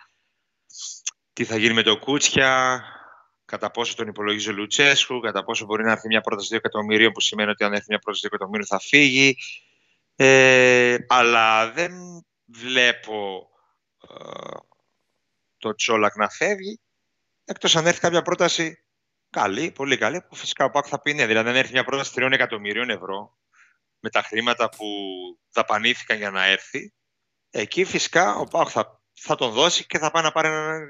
τι 1.33 1.45
θα 1.45 1.57
γίνει 1.57 1.75
με 1.75 1.83
τον 1.83 1.99
Κούτσια, 1.99 2.83
κατά 3.45 3.71
πόσο 3.71 3.95
τον 3.95 4.09
υπολογίζει 4.09 4.51
ο 4.51 4.53
Λουτσέσχου, 4.53 5.21
κατά 5.21 5.45
πόσο 5.45 5.65
μπορεί 5.65 5.85
να 5.85 5.91
έρθει 5.91 6.07
μια 6.09 6.21
πρόταση 6.21 6.49
2 6.53 6.57
εκατομμυρίων, 6.57 7.13
που 7.13 7.21
σημαίνει 7.21 7.51
ότι 7.51 7.65
αν 7.65 7.73
έρθει 7.73 7.87
μια 7.89 7.99
πρόταση 7.99 8.27
2 8.27 8.27
εκατομμύριων 8.33 8.67
θα 8.67 8.79
φύγει. 8.79 9.37
Ε, 10.17 10.97
αλλά 11.09 11.73
δεν 11.73 11.93
βλέπω 12.45 13.49
ε, 14.09 14.57
το 15.59 15.75
Τσόλακ 15.75 16.17
να 16.17 16.29
φεύγει, 16.29 16.81
εκτός 17.45 17.77
αν 17.77 17.87
έρθει 17.87 18.01
κάποια 18.01 18.23
πρόταση 18.23 18.82
Καλή, 19.33 19.71
πολύ 19.71 19.97
καλή. 19.97 20.23
Που 20.29 20.35
φυσικά 20.35 20.65
ο 20.65 20.71
Πάκ 20.71 20.85
θα 20.89 21.01
πει 21.01 21.15
ναι. 21.15 21.27
Δηλαδή, 21.27 21.49
αν 21.49 21.57
έρθει 21.57 21.73
μια 21.73 21.85
πρόταση 21.85 22.13
3 22.17 22.33
εκατομμυρίων 22.33 22.91
ευρώ 22.91 23.39
με 24.01 24.11
τα 24.11 24.23
χρήματα 24.23 24.69
που 24.69 24.87
δαπανήθηκαν 25.53 26.17
για 26.17 26.31
να 26.31 26.45
έρθει, 26.45 26.93
εκεί 27.51 27.85
φυσικά 27.85 28.35
ο 28.35 28.45
Πάκ 28.45 28.69
θα, 28.71 29.03
θα 29.13 29.35
τον 29.35 29.53
δώσει 29.53 29.87
και 29.87 29.99
θα 29.99 30.11
πάει 30.11 30.23
να 30.23 30.33
πάρει 30.33 30.49
ένα 30.49 30.89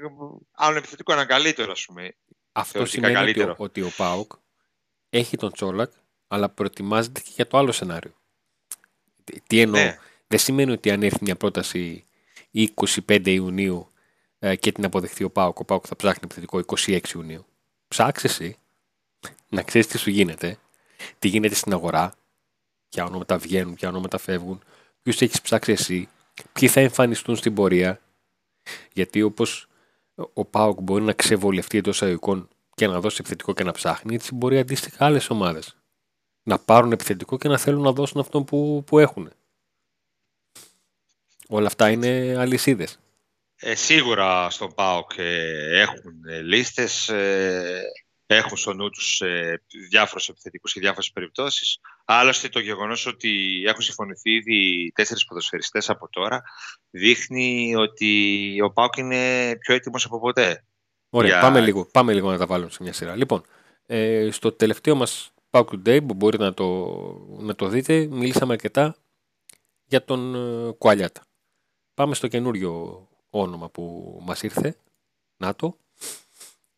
άλλο 0.51 0.77
επιθετικό, 0.77 1.13
έναν 1.13 1.27
καλύτερο, 1.27 1.71
ας 1.71 1.85
πούμε. 1.85 2.17
Αυτό 2.51 2.85
σημαίνει 2.85 3.13
καλύτερο. 3.13 3.51
ότι, 3.51 3.63
ότι 3.63 3.81
ο 3.81 3.91
Πάουκ 3.97 4.31
έχει 5.09 5.37
τον 5.37 5.51
Τσόλακ, 5.51 5.91
αλλά 6.27 6.49
προετοιμάζεται 6.49 7.19
και 7.19 7.31
για 7.35 7.47
το 7.47 7.57
άλλο 7.57 7.71
σενάριο. 7.71 8.13
Τι 9.47 9.59
εννοώ; 9.59 9.81
Ναι. 9.81 9.97
Δεν 10.27 10.39
σημαίνει 10.39 10.71
ότι 10.71 10.91
αν 10.91 11.03
έρθει 11.03 11.19
μια 11.21 11.35
πρόταση 11.35 12.03
25 13.07 13.27
Ιουνίου 13.27 13.87
ε, 14.39 14.55
και 14.55 14.71
την 14.71 14.85
αποδεχτεί 14.85 15.23
ο 15.23 15.29
Πάουκ, 15.31 15.59
ο 15.59 15.65
Πάουκ 15.65 15.85
θα 15.87 15.95
ψάχνει 15.95 16.21
επιθετικό 16.23 16.61
26 16.65 17.09
Ιουνίου 17.15 17.45
ψάξει 17.93 18.25
εσύ 18.25 18.57
να 19.49 19.63
ξέρεις 19.63 19.87
τι 19.87 19.97
σου 19.97 20.09
γίνεται, 20.09 20.57
τι 21.19 21.27
γίνεται 21.27 21.55
στην 21.55 21.73
αγορά, 21.73 22.13
ποια 22.89 23.05
ονόματα 23.05 23.37
βγαίνουν, 23.37 23.73
ποια 23.73 23.89
ονόματα 23.89 24.17
φεύγουν, 24.17 24.63
ποιους 25.01 25.21
έχεις 25.21 25.41
ψάξει 25.41 25.71
εσύ, 25.71 26.09
ποιοι 26.53 26.67
θα 26.67 26.79
εμφανιστούν 26.79 27.35
στην 27.35 27.53
πορεία. 27.53 28.01
Γιατί 28.93 29.21
όπως 29.21 29.67
ο 30.33 30.45
Πάοκ 30.45 30.81
μπορεί 30.81 31.03
να 31.03 31.13
ξεβολευτεί 31.13 31.77
εντός 31.77 32.01
αγωγικών 32.01 32.47
και 32.75 32.87
να 32.87 32.99
δώσει 32.99 33.17
επιθετικό 33.19 33.53
και 33.53 33.63
να 33.63 33.71
ψάχνει, 33.71 34.15
έτσι 34.15 34.35
μπορεί 34.35 34.59
αντίστοιχα 34.59 35.05
άλλες 35.05 35.29
ομάδες 35.29 35.77
να 36.43 36.59
πάρουν 36.59 36.91
επιθετικό 36.91 37.37
και 37.37 37.47
να 37.47 37.57
θέλουν 37.57 37.81
να 37.81 37.91
δώσουν 37.91 38.19
αυτό 38.19 38.43
που, 38.43 38.83
που 38.85 38.99
έχουν. 38.99 39.31
Όλα 41.47 41.67
αυτά 41.67 41.89
είναι 41.89 42.35
αλυσίδες. 42.37 42.99
Ε, 43.65 43.75
σίγουρα 43.75 44.49
στον 44.49 44.73
ΠΑΟΚ 44.73 45.11
ε, 45.17 45.79
έχουν 45.81 46.23
ε, 46.27 46.41
λίστες, 46.41 47.09
ε, 47.09 47.81
έχουν 48.25 48.57
στο 48.57 48.73
νου 48.73 48.89
τους 48.89 49.21
ε, 49.21 49.61
διάφορους 49.89 50.29
επιθετικούς 50.29 50.73
και 50.73 50.79
διάφορες 50.79 51.11
περιπτώσεις. 51.11 51.79
Άλλωστε 52.05 52.49
το 52.49 52.59
γεγονός 52.59 53.05
ότι 53.05 53.63
έχουν 53.67 53.81
συμφωνηθεί 53.81 54.31
ήδη 54.31 54.91
τέσσερις 54.95 55.25
ποδοσφαιριστές 55.25 55.89
από 55.89 56.09
τώρα 56.09 56.43
δείχνει 56.89 57.75
ότι 57.75 58.57
ο 58.63 58.71
ΠΑΟΚ 58.71 58.97
είναι 58.97 59.55
πιο 59.59 59.75
έτοιμος 59.75 60.05
από 60.05 60.19
ποτέ. 60.19 60.65
Ωραία, 61.09 61.29
Για- 61.29 61.41
πάμε, 61.41 61.61
λίγο, 61.61 61.85
πάμε 61.85 62.13
λίγο 62.13 62.31
να 62.31 62.37
τα 62.37 62.45
βάλουμε 62.45 62.69
σε 62.69 62.83
μια 62.83 62.93
σειρά. 62.93 63.15
Λοιπόν, 63.15 63.43
ε, 63.85 64.29
στο 64.31 64.51
τελευταίο 64.51 64.95
μας 64.95 65.31
Pauk 65.49 65.65
Today 65.65 65.99
που 66.07 66.13
μπορείτε 66.13 66.43
να 66.43 66.53
το, 66.53 66.87
να 67.39 67.55
το 67.55 67.67
δείτε, 67.67 68.07
μιλήσαμε 68.11 68.53
αρκετά 68.53 68.95
για 69.85 70.03
τον 70.05 70.35
ε, 70.35 70.71
Κουαλιάτα. 70.71 71.21
Πάμε 71.93 72.15
στο 72.15 72.27
καινούριο 72.27 73.07
όνομα 73.35 73.69
που 73.69 74.17
μας 74.21 74.43
ήρθε, 74.43 74.77
να 75.37 75.55
το, 75.55 75.77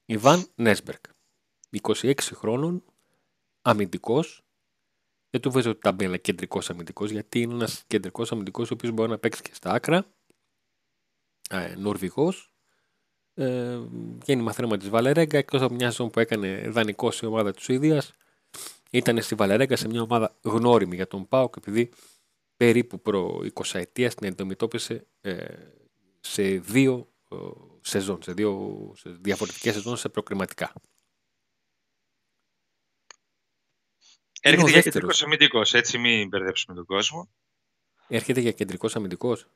Ιβάν 0.05 0.47
Νέσμπερκ. 0.55 1.03
26 1.81 2.13
χρόνων, 2.33 2.83
αμυντικός, 3.61 4.43
δεν 5.29 5.41
του 5.41 5.51
βάζω 5.51 5.75
ταμπέλα 5.75 6.17
κεντρικός 6.17 6.69
αμυντικός, 6.69 7.11
γιατί 7.11 7.41
είναι 7.41 7.53
ένας 7.53 7.83
κεντρικός 7.87 8.31
αμυντικός 8.31 8.71
ο 8.71 8.73
οποίος 8.73 8.91
μπορεί 8.91 9.09
να 9.09 9.17
παίξει 9.17 9.41
και 9.41 9.53
στα 9.53 9.71
άκρα, 9.71 10.05
ε, 11.49 11.75
Νορβηγός, 11.75 12.53
ε, 13.33 13.79
γέννημα 14.25 14.51
θρέμα 14.51 14.77
της 14.77 14.89
Βαλερέγκα, 14.89 15.37
εκτός 15.37 15.61
από 15.61 15.73
μια 15.73 15.89
σεζόν 15.89 16.09
που 16.09 16.19
έκανε 16.19 16.69
δανεικό 16.69 17.11
σε 17.11 17.25
ομάδα 17.25 17.51
της 17.51 17.63
Σουηδίας, 17.63 18.13
ήταν 18.91 19.21
στη 19.21 19.35
Βαλερέγκα 19.35 19.75
σε 19.75 19.87
μια 19.87 20.01
ομάδα 20.01 20.35
γνώριμη 20.41 20.95
για 20.95 21.07
τον 21.07 21.27
ΠΑΟΚ, 21.27 21.55
επειδή 21.57 21.91
περίπου 22.57 23.01
προ 23.01 23.41
20 23.53 23.79
ετία 23.79 24.09
την 24.09 24.27
αντιμετώπισε 24.27 25.07
ε, 25.21 25.45
σε 26.25 26.43
δύο 26.43 27.13
ε, 27.31 27.35
σεζόν, 27.81 28.23
σε 28.23 28.33
δύο 28.33 28.91
σε 28.97 29.09
διαφορετικές 29.09 29.73
σεζόν 29.73 29.97
σε 29.97 30.09
προκριματικά. 30.09 30.73
Έρχεται 34.41 34.63
ο 34.63 34.67
για 34.67 34.81
δεύτερος. 34.81 34.93
κεντρικός 34.93 35.23
αμυντικός, 35.23 35.73
έτσι 35.73 35.97
μην 35.97 36.27
μπερδέψουμε 36.27 36.75
τον 36.75 36.85
κόσμο. 36.85 37.29
Έρχεται 38.07 38.39
για 38.39 38.51
κεντρικός 38.51 38.95
αμυντικός 38.95 39.47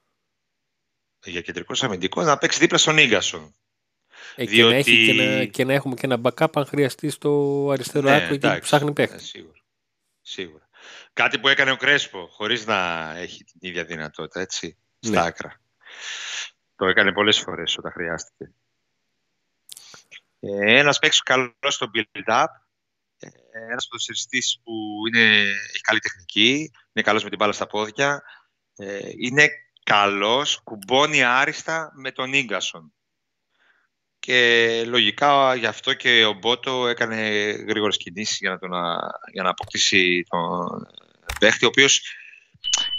Για 1.25 1.41
κεντρικός 1.41 1.83
αμυντικός 1.83 2.25
να 2.25 2.37
παίξει 2.37 2.59
δίπλα 2.59 2.77
στον 2.77 2.97
Ίγκασον. 2.97 3.55
ε, 4.35 4.45
και, 4.45 4.63
να 4.63 4.75
έχει 4.75 5.05
και, 5.05 5.13
Διότι- 5.13 5.37
να, 5.37 5.45
και 5.45 5.63
να 5.65 5.73
έχουμε 5.73 5.95
και 5.95 6.05
ένα 6.05 6.21
backup 6.23 6.47
αν 6.53 6.65
χρειαστεί 6.65 7.09
στο 7.09 7.67
αριστερό 7.71 8.09
Ναι, 8.09 8.15
άκρο 8.15 8.25
εκεί 8.27 8.39
που 8.39 8.45
εντάξει. 8.45 8.61
ψάχνει 8.61 8.89
Ε, 8.89 8.93
παίχτη. 8.93 9.23
σίγουρα. 9.23 9.59
σίγουρα. 10.21 10.69
Κάτι 11.13 11.39
που 11.39 11.47
έκανε 11.47 11.71
ο 11.71 11.75
Κρέσπο, 11.75 12.27
χωρίς 12.31 12.65
να 12.65 13.11
έχει 13.17 13.43
την 13.43 13.59
ίδια 13.61 13.83
δυνατότητα, 13.85 14.39
έτσι, 14.39 14.77
στα 14.99 15.21
Ναι. 15.21 15.27
άκρα. 15.27 15.61
Το 16.79 16.85
έκανε 16.87 17.11
πολλές 17.11 17.39
φορές 17.39 17.77
όταν 17.77 17.91
χρειάστηκε. 17.91 18.51
Ε, 20.39 20.77
ένας 20.77 20.99
παίκτης 20.99 21.21
καλός 21.21 21.53
στο 21.67 21.91
build-up, 21.93 22.45
ε, 23.19 23.29
ένας 23.51 23.87
ποδοσφαιριστής 23.87 24.61
που 24.63 24.73
είναι, 25.07 25.41
έχει 25.73 25.81
καλή 25.81 25.99
τεχνική, 25.99 26.71
είναι 26.93 27.05
καλός 27.05 27.23
με 27.23 27.29
την 27.29 27.37
μπάλα 27.37 27.51
στα 27.51 27.67
πόδια, 27.67 28.23
ε, 28.75 29.09
είναι 29.17 29.49
καλός, 29.83 30.61
κουμπώνει 30.63 31.23
άριστα 31.23 31.91
με 31.95 32.11
τον 32.11 32.33
Ίγκασον. 32.33 32.93
Και 34.19 34.83
λογικά 34.85 35.55
γι' 35.55 35.65
αυτό 35.65 35.93
και 35.93 36.25
ο 36.25 36.33
Μπότο 36.33 36.87
έκανε 36.87 37.29
γρήγορες 37.67 37.97
κινήσεις 37.97 38.37
για 38.37 38.49
να, 38.49 38.59
τον, 38.59 38.73
α- 38.73 39.19
για 39.31 39.43
να 39.43 39.49
αποκτήσει 39.49 40.23
τον 40.29 40.87
παίχτη, 41.39 41.65
ο 41.65 41.67
οποίος 41.67 42.01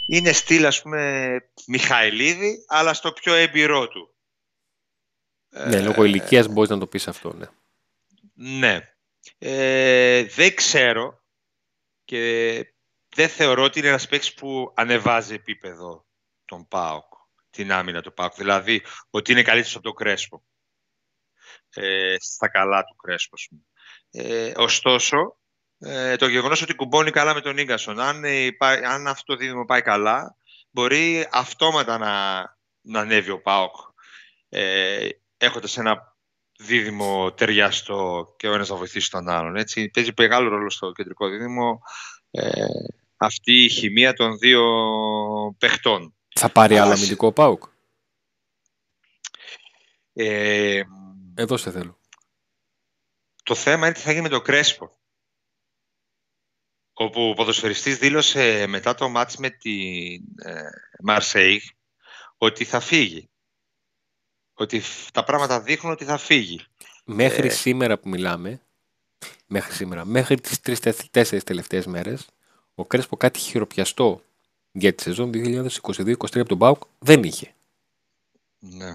είναι 0.07 0.33
στυλ, 0.33 0.67
ας 0.67 0.83
πούμε, 0.83 1.39
Μιχαηλίδη, 1.67 2.65
αλλά 2.69 2.95
στο 2.95 3.13
πιο 3.13 3.35
έμπειρό 3.35 3.89
του. 3.89 4.15
Ναι, 5.49 5.77
Ε, 5.77 5.81
λόγω 5.81 6.05
ηλικίας 6.05 6.49
μπορείς 6.49 6.71
να 6.71 6.79
το 6.79 6.87
πεις 6.87 7.09
αυτό, 7.09 7.33
ναι. 7.33 7.47
Ναι. 8.33 8.95
Ε, 9.39 10.25
δεν 10.25 10.55
ξέρω 10.55 11.25
και 12.05 12.75
δεν 13.09 13.29
θεωρώ 13.29 13.63
ότι 13.63 13.79
είναι 13.79 13.89
ένας 13.89 14.09
παίκτης 14.09 14.35
που 14.35 14.73
ανεβάζει 14.77 15.35
επίπεδο 15.35 16.07
τον 16.45 16.69
ΠΑΟΚ, 16.69 17.13
την 17.51 17.73
άμυνα 17.73 18.03
του 18.03 18.13
ΠΑΟΚ. 18.13 18.35
Δηλαδή, 18.35 18.83
ότι 19.11 19.33
είναι 19.33 19.43
καλύτερος 19.43 19.75
από 19.75 19.85
τον 19.85 19.95
Κρέσπο. 19.95 20.45
Ε, 21.71 22.17
στα 22.19 22.49
καλά 22.49 22.85
του 22.85 22.97
Κρέσπο, 22.97 23.35
ας 23.35 23.49
πούμε. 23.49 23.63
Ε, 24.11 24.53
ωστόσο, 24.57 25.40
ε, 25.83 26.17
το 26.17 26.27
γεγονός 26.29 26.63
ότι 26.63 26.75
κουμπώνει 26.75 27.11
καλά 27.11 27.35
με 27.35 27.41
τον 27.41 27.59
Ίγκασον, 27.59 28.01
αν, 28.01 28.25
ε, 28.25 28.51
πάει- 28.53 28.85
αν 28.85 29.07
αυτό 29.07 29.33
το 29.33 29.39
δίδυμο 29.39 29.65
πάει 29.65 29.83
καλά, 29.83 30.37
μπορεί 30.71 31.29
αυτόματα 31.33 31.99
να, 31.99 32.41
να 32.81 33.01
ανέβει 33.01 33.31
ο 33.31 33.41
ΠΑΟΚ 33.41 33.75
ε, 34.49 35.09
έχοντας 35.37 35.77
ένα 35.79 36.17
δίδυμο 36.59 37.33
ταιριαστό 37.33 38.35
και 38.39 38.49
ο 38.49 38.55
ένας 38.55 38.69
να 38.69 38.77
βοηθήσει 38.77 39.11
τον 39.11 39.29
άλλον. 39.29 39.57
Έτσι. 39.57 39.89
Παίζει 39.89 40.13
μεγάλο 40.17 40.49
ρόλο 40.49 40.71
στο 40.71 40.93
κεντρικό 40.93 41.29
δίδυμο 41.29 41.81
ε, 42.31 42.65
αυτή 43.17 43.65
η 43.65 43.69
χημεία 43.69 44.13
των 44.13 44.39
δύο 44.39 44.63
παιχτών. 45.59 46.15
Θα 46.35 46.49
πάρει 46.51 46.75
Αλλά 46.75 46.83
άλλο 46.85 46.95
σε- 46.95 46.99
αμυντικό 47.01 47.33
ΠΑΟΚ; 47.33 47.63
Ε, 50.13 50.83
Εδώ 51.35 51.57
σε 51.57 51.71
θέλω. 51.71 51.99
το 53.43 53.55
θέμα 53.55 53.87
είναι 53.87 53.95
τι 53.95 54.01
θα 54.01 54.11
γίνει 54.11 54.23
με 54.23 54.29
τον 54.29 54.43
Κρέσπο. 54.43 55.00
Όπου 57.03 57.29
ο 57.29 57.35
ποδοσφαιριστής 57.35 57.99
δήλωσε 57.99 58.67
μετά 58.67 58.95
το 58.95 59.09
μάτς 59.09 59.37
με 59.37 59.51
την 59.51 60.23
ε, 60.45 60.63
Μαρσέη 61.03 61.63
ότι 62.39 62.65
θα 62.65 62.81
φύγει. 62.81 63.29
Ότι 64.55 64.81
φ- 64.81 65.11
τα 65.13 65.25
πράγματα 65.25 65.61
δείχνουν 65.61 65.93
ότι 65.93 66.05
θα 66.05 66.17
φύγει. 66.17 66.61
Μέχρι 67.05 67.47
Ε. 67.47 67.51
σήμερα 67.51 67.99
που 67.99 68.09
μιλάμε, 68.09 68.61
μέχρι 69.47 69.73
σήμερα, 69.73 70.05
μέχρι 70.05 70.41
τις 70.41 70.61
τρεις-τέσσερις 70.61 71.45
τελευταίες 71.45 71.87
μέρες, 71.87 72.27
ο 72.75 72.85
Κρέσπο 72.87 73.17
κάτι 73.17 73.39
χειροπιαστό 73.39 74.23
για 74.73 74.95
τη 74.95 75.03
σεζόν 75.03 75.31
2022-2023 75.35 76.41
από 76.41 76.49
τον 76.49 76.59
ΠΑΟΚ 76.59 76.83
δεν 76.99 77.23
είχε. 77.23 77.55
Ναι. 78.59 78.95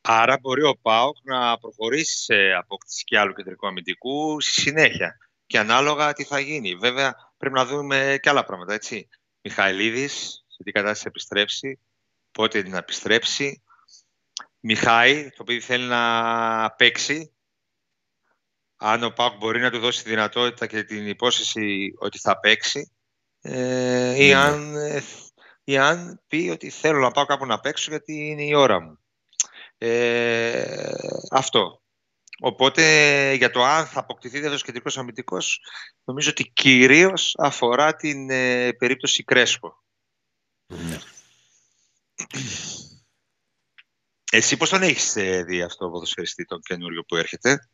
Άρα 0.00 0.38
μπορεί 0.40 0.62
ο 0.62 0.76
ΠΑΟΚ 0.82 1.16
να 1.22 1.58
προχωρήσει 1.58 2.16
σε 2.24 2.52
απόκτηση 2.52 3.04
και 3.04 3.18
άλλου 3.18 3.32
κεντρικού 3.32 3.66
αμυντικού 3.66 4.40
στη 4.40 4.60
συνέχεια. 4.60 5.18
Και 5.46 5.58
ανάλογα 5.58 6.12
τι 6.12 6.24
θα 6.24 6.38
γίνει. 6.38 6.74
Βέβαια 6.74 7.32
πρέπει 7.36 7.54
να 7.54 7.64
δούμε 7.64 8.18
και 8.22 8.28
άλλα 8.28 8.44
πράγματα, 8.44 8.74
έτσι. 8.74 9.08
Μιχαηλίδης, 9.42 10.44
σε 10.46 10.62
τι 10.62 10.72
κατάσταση 10.72 11.02
θα 11.02 11.08
επιστρέψει, 11.08 11.80
πότε 12.32 12.68
να 12.68 12.76
επιστρέψει. 12.76 13.62
Μιχάη, 14.60 15.30
το 15.30 15.36
οποίο 15.42 15.60
θέλει 15.60 15.84
να 15.84 16.70
παίξει. 16.70 17.30
Αν 18.76 19.02
ο 19.02 19.10
ΠΑΟΚ 19.10 19.36
μπορεί 19.36 19.60
να 19.60 19.70
του 19.70 19.78
δώσει 19.78 20.02
τη 20.02 20.08
δυνατότητα 20.08 20.66
και 20.66 20.82
την 20.82 21.08
υπόσχεση 21.08 21.94
ότι 21.98 22.18
θα 22.18 22.38
παίξει. 22.38 22.96
Ε, 23.40 24.24
ή, 24.24 24.28
Ναι. 24.28 24.34
αν, 24.34 24.76
ε, 24.76 25.02
ή 25.64 25.78
αν 25.78 26.22
πει 26.26 26.48
ότι 26.52 26.70
θέλω 26.70 26.98
να 26.98 27.10
πάω 27.10 27.24
κάπου 27.24 27.46
να 27.46 27.60
παίξω 27.60 27.90
γιατί 27.90 28.12
είναι 28.12 28.42
η 28.42 28.54
ώρα 28.54 28.80
μου. 28.80 28.98
Ε, 29.78 30.90
αυτό. 31.30 31.82
Οπότε 32.40 32.82
για 33.34 33.50
το 33.50 33.64
αν 33.64 33.86
θα 33.86 34.00
αποκτηθεί 34.00 34.34
δεύτερος 34.38 34.62
κεντρικός 34.62 34.98
αμυντικός 34.98 35.60
νομίζω 36.04 36.30
ότι 36.30 36.50
κυρίως 36.50 37.34
αφορά 37.38 37.94
την 37.94 38.30
ε, 38.30 38.72
περίπτωση 38.72 39.24
Κρέσπο. 39.24 39.82
Ναι. 40.66 40.98
Εσύ 44.30 44.56
πώς 44.56 44.68
τον 44.68 44.82
έχεις 44.82 45.16
ε, 45.16 45.42
δει 45.42 45.62
αυτό 45.62 45.84
το 45.84 45.90
ποδοσφαιριστή 45.90 46.44
τον 46.44 46.60
καινούριο 46.60 47.02
που 47.04 47.16
έρχεται; 47.16 47.68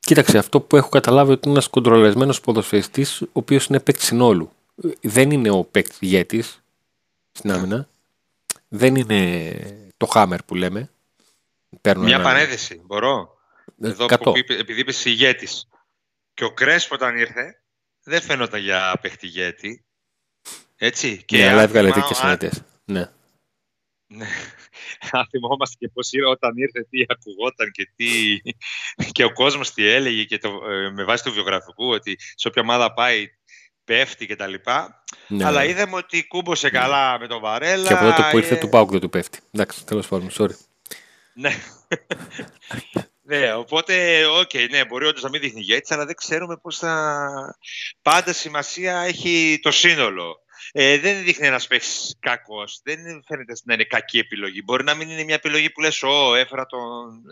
Κοίταξε, 0.00 0.38
αυτό 0.38 0.60
που 0.60 0.76
έχω 0.76 0.88
καταλάβει 0.88 1.30
ότι 1.32 1.40
είναι 1.48 1.56
ένας 1.56 1.68
κοντρολεσμένος 1.68 2.40
ποδοσφαιριστής, 2.40 3.22
ο 3.22 3.26
οποίος 3.32 3.66
είναι 3.66 3.80
παίκτης 3.80 4.04
συνόλου. 4.04 4.52
Ε, 4.82 4.88
Δεν 5.08 5.30
είναι 5.30 5.50
ο 5.50 5.64
παίκτης 5.64 6.00
ηγέτης 6.00 6.62
στην 7.32 7.50
Ναι. 7.50 7.56
άμυνα. 7.56 7.88
Δεν 8.68 8.96
είναι 8.96 9.92
το 9.96 10.06
χάμερ 10.06 10.42
που 10.42 10.54
λέμε. 10.54 10.90
Παίρνω 11.80 12.02
Μια 12.02 12.14
ένα- 12.14 12.24
πανέδεση, 12.24 12.80
μπορώ. 12.84 13.38
Ε, 13.82 13.88
Εδώ 13.88 14.06
κατώ. 14.06 14.30
που 14.32 14.38
είπε- 14.38 14.58
επειδή 14.58 14.80
είπες 14.80 15.04
ηγέτης. 15.04 15.68
Και 16.34 16.44
ο 16.44 16.52
Κρέσπο 16.52 16.94
όταν 16.94 17.16
ήρθε 17.16 17.62
δεν 18.02 18.20
φαίνονταν 18.22 18.60
για 18.60 18.98
παίχτη 19.02 19.26
ηγέτη. 19.26 19.84
Έτσι. 20.76 21.24
Ναι, 21.32 21.44
αν 21.44 21.50
αλλά 21.52 21.62
έβγαλε 21.62 21.88
θυμάμαι- 21.92 22.08
δίκες 22.08 22.22
αν- 22.24 22.38
συνέτες. 22.38 22.62
Ναι. 22.84 23.10
Ναι. 24.06 24.26
Αν 25.12 25.26
θυμόμαστε 25.30 25.76
και 25.78 25.88
πώς 25.88 26.12
ήρθε 26.12 26.26
όταν 26.28 26.56
ήρθε, 26.56 26.82
τι 26.90 27.04
ακουγόταν 27.08 27.70
και 27.70 27.90
τι... 27.96 28.08
και 29.12 29.24
ο 29.24 29.32
κόσμος 29.32 29.72
τι 29.72 29.86
έλεγε 29.86 30.24
και 30.24 30.38
το, 30.38 30.60
ε, 30.70 30.90
με 30.90 31.04
βάση 31.04 31.24
του 31.24 31.32
βιογραφικού 31.32 31.88
ότι 31.90 32.16
σε 32.34 32.48
όποια 32.48 32.62
ομάδα 32.62 32.92
πάει 32.92 33.26
πέφτει 33.84 34.26
και 34.26 34.36
τα 34.36 34.46
λοιπά. 34.46 35.04
ναι. 35.28 35.44
Αλλά 35.44 35.64
είδαμε 35.64 35.96
ότι 35.96 36.26
κούμπωσε 36.26 36.70
καλά 36.70 37.18
με 37.18 37.26
τον 37.26 37.40
Βαρέλα. 37.40 37.86
Και 37.86 37.92
από 37.92 38.04
τότε 38.04 38.28
που 38.30 38.38
ήρθε 38.38 38.54
ε, 38.54 38.58
του 38.58 38.68
ΠΑΟΚ 38.68 38.90
δεν 38.90 39.00
του 39.00 39.08
πέφτει. 39.10 39.38
Εντάξει, 39.52 39.86
τέλος 39.86 40.08
πάντων, 40.08 40.30
sorry. 40.38 40.54
Ναι. 41.34 41.56
ναι, 43.22 43.52
οπότε, 43.52 44.24
οκ, 44.26 44.50
ναι, 44.70 44.84
μπορεί 44.84 45.06
όντως 45.06 45.22
να 45.22 45.28
μην 45.28 45.40
δείχνει 45.40 45.60
ηγέτης, 45.60 45.90
αλλά 45.90 46.04
δεν 46.06 46.14
ξέρουμε 46.14 46.56
πώς 46.56 46.78
θα... 46.78 47.58
Πάντα 48.02 48.32
σημασία 48.32 49.00
έχει 49.00 49.58
το 49.62 49.70
σύνολο. 49.70 50.36
ε, 50.72 50.98
δεν 50.98 51.22
δείχνει 51.24 51.46
ένας 51.46 51.66
παίχτης 51.66 51.88
κακός. 52.18 52.80
Δεν 52.82 52.98
φαίνεται 53.26 53.52
να 53.64 53.74
είναι 53.74 53.84
κακή 53.84 54.18
επιλογή. 54.18 54.62
Μπορεί 54.64 54.84
να 54.84 54.94
μην 54.94 55.10
είναι 55.10 55.24
μια 55.24 55.34
επιλογή 55.34 55.70
που 55.70 55.80
λες: 55.80 56.02
Ω, 56.02 56.34
έφερα 56.34 56.66
τον. 56.66 57.22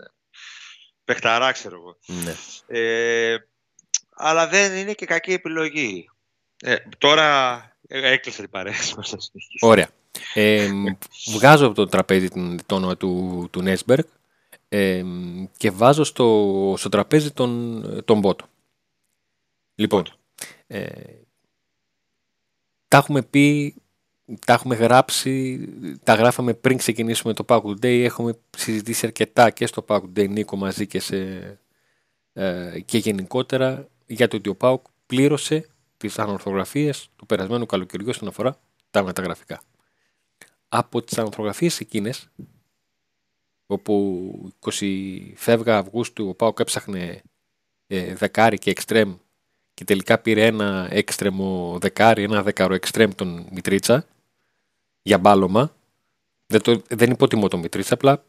Παιχταρά, 1.05 1.53
ξέρω 1.53 1.77
εγώ. 1.77 1.99
Ναι. 2.23 2.35
Ε, 2.67 3.37
αλλά 4.15 4.49
δεν 4.49 4.77
είναι 4.77 4.93
και 4.93 5.07
κακή 5.07 5.33
επιλογή. 5.33 6.11
Ε, 6.61 6.77
τώρα 6.99 7.57
ε, 7.89 8.11
έκλεισε 8.13 8.41
την 8.41 8.51
παρέαση 8.51 8.95
μας. 8.97 9.15
Ωραία. 9.61 9.89
Ε, 10.35 10.71
βγάζω 11.35 11.67
από 11.67 11.75
το 11.75 11.87
τραπέζι 11.87 12.29
το 12.67 12.75
όνομα 12.75 12.97
του, 12.97 13.47
του 13.51 13.63
Νέσμπεργκ 13.63 14.05
ε, 14.69 15.05
και 15.57 15.71
βάζω 15.71 16.05
στο, 16.05 16.75
στο 16.79 16.89
τραπέζι 16.89 17.31
τον, 17.31 17.83
τον 18.05 18.19
Μπότο. 18.19 18.47
Λοιπόν, 19.75 20.05
ε, 20.67 20.87
τα 22.89 22.97
έχουμε 22.97 23.23
πει, 23.23 23.75
τα 24.47 24.53
έχουμε 24.53 24.75
γράψει, 24.75 25.61
τα 26.03 26.15
γράφαμε 26.15 26.55
πριν 26.55 26.77
ξεκινήσουμε 26.77 27.33
το 27.35 27.45
Pack 27.49 27.63
Day, 27.63 28.03
έχουμε 28.03 28.39
συζητήσει 28.57 29.07
αρκετά 29.07 29.51
και 29.51 29.67
στο 29.67 29.85
Pack 29.89 30.01
Day 30.17 30.29
Νίκο 30.29 30.57
μαζί 30.57 30.87
και, 30.87 31.01
σε, 31.01 31.17
ε, 32.33 32.81
και 32.85 32.99
γενικότερα 32.99 33.89
για 34.07 34.29
το 34.29 34.37
ότι 34.37 34.49
ο 34.49 34.55
Πάουκ 34.55 34.87
πλήρωσε 35.07 35.67
τις 35.97 36.19
ανορθογραφίες 36.19 37.11
του 37.17 37.27
περασμένου 37.27 37.67
καλοκαιριού 37.67 38.07
όσον 38.09 38.29
αφορά 38.29 38.61
τα 38.91 39.03
μεταγραφικά. 39.03 39.61
Από 40.69 41.03
τις 41.03 41.19
ανορθογραφίες 41.19 41.81
εκείνες, 41.81 42.29
όπου 43.67 44.53
20 44.61 45.33
φεύγα 45.35 45.79
Αυγούστου 45.79 46.29
ο 46.29 46.35
Πάουκ 46.35 46.61
έψαχνε 46.61 47.23
ε, 47.87 48.15
δεκάρι 48.15 48.59
και 48.59 48.71
εξτρέμ 48.71 49.15
και 49.75 49.85
τελικά 49.85 50.19
πήρε 50.19 50.47
ένα 50.47 50.89
έξτρεμο 50.91 51.79
δεκάρι, 51.81 52.23
ένα 52.23 52.43
δεκάρο 52.43 52.75
εξτρέμ 52.75 53.11
τον 53.15 53.47
Μητρίτσα 53.51 54.07
για 55.03 55.19
μπάλωμα. 55.19 55.75
Δεν, 56.47 56.63
το, 56.63 56.83
δεν 56.89 57.11
υποτιμώ 57.11 57.49
τον 57.49 57.61
Μητρίτσα, 57.61 57.95
απλά 57.95 58.25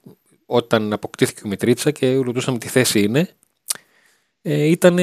όταν 0.45 0.93
αποκτήθηκε 0.93 1.41
ο 1.45 1.47
Μητρίτσα 1.47 1.91
και 1.91 2.15
ρωτούσαμε 2.15 2.57
τι 2.57 2.67
θέση 2.67 3.01
είναι, 3.01 3.35
ε, 4.41 4.63
ήταν 4.63 4.97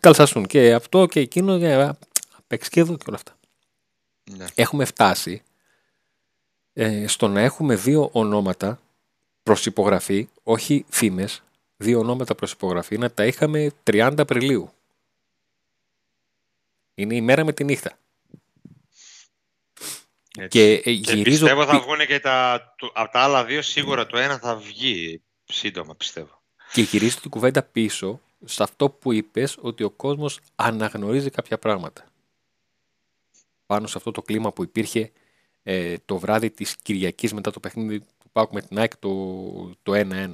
καλσασούν 0.00 0.46
και 0.46 0.74
αυτό 0.74 1.06
και 1.06 1.20
εκείνο 1.20 1.56
για 1.56 1.98
παίξει 2.46 2.70
και 2.70 2.80
εδώ 2.80 2.96
και 2.96 3.04
όλα 3.06 3.16
αυτά. 3.16 3.36
Ναι. 4.36 4.44
Έχουμε 4.54 4.84
φτάσει 4.84 5.42
ε, 6.80 7.06
στο 7.06 7.28
να 7.28 7.40
έχουμε 7.40 7.76
δύο 7.76 8.08
ονόματα 8.12 8.80
προς 9.42 9.66
υπογραφή, 9.66 10.28
όχι 10.42 10.84
φήμες, 10.88 11.42
δύο 11.76 11.98
ονόματα 11.98 12.34
προς 12.34 12.52
υπογραφή, 12.52 12.98
να 12.98 13.10
τα 13.10 13.26
είχαμε 13.26 13.72
30 13.90 14.14
Απριλίου. 14.18 14.72
Είναι 16.94 17.14
η 17.14 17.20
μέρα 17.20 17.44
με 17.44 17.52
τη 17.52 17.64
νύχτα. 17.64 17.98
Έτσι. 20.38 20.48
Και, 20.58 20.72
ε, 20.72 20.80
Και 20.80 20.90
γυρίζω... 20.90 21.24
πιστεύω 21.24 21.64
θα 21.66 21.72
πι- 21.72 21.82
βγουν 21.82 22.06
και 22.06 22.20
τα, 22.20 22.60
του- 22.76 22.92
από 22.94 23.12
τα 23.12 23.20
άλλα 23.20 23.44
δύο 23.44 23.62
σίγουρα 23.62 24.06
το 24.06 24.18
ένα 24.18 24.38
θα 24.38 24.56
βγει 24.56 25.22
σύντομα 25.44 25.94
πιστεύω. 25.96 26.42
Και 26.72 26.82
γυρίζω 26.82 27.20
την 27.20 27.30
κουβέντα 27.30 27.62
πίσω 27.62 28.20
σε 28.44 28.62
αυτό 28.62 28.90
που 28.90 29.12
είπες 29.12 29.56
ότι 29.60 29.82
ο 29.84 29.90
κόσμος 29.90 30.40
αναγνωρίζει 30.54 31.30
κάποια 31.30 31.58
πράγματα. 31.58 32.04
Πάνω 33.66 33.86
σε 33.86 33.98
αυτό 33.98 34.10
το 34.10 34.22
κλίμα 34.22 34.52
που 34.52 34.62
υπήρχε 34.62 35.12
ε, 35.62 35.94
το 36.04 36.18
βράδυ 36.18 36.50
της 36.50 36.76
Κυριακής 36.76 37.32
μετά 37.32 37.50
το 37.50 37.60
παιχνίδι 37.60 38.00
του 38.00 38.30
Πάουκ 38.32 38.52
με 38.52 38.62
την 38.62 38.78
ΑΕΚ 38.78 38.96
το, 38.96 39.10
το 39.82 39.92
1-1. 39.94 40.32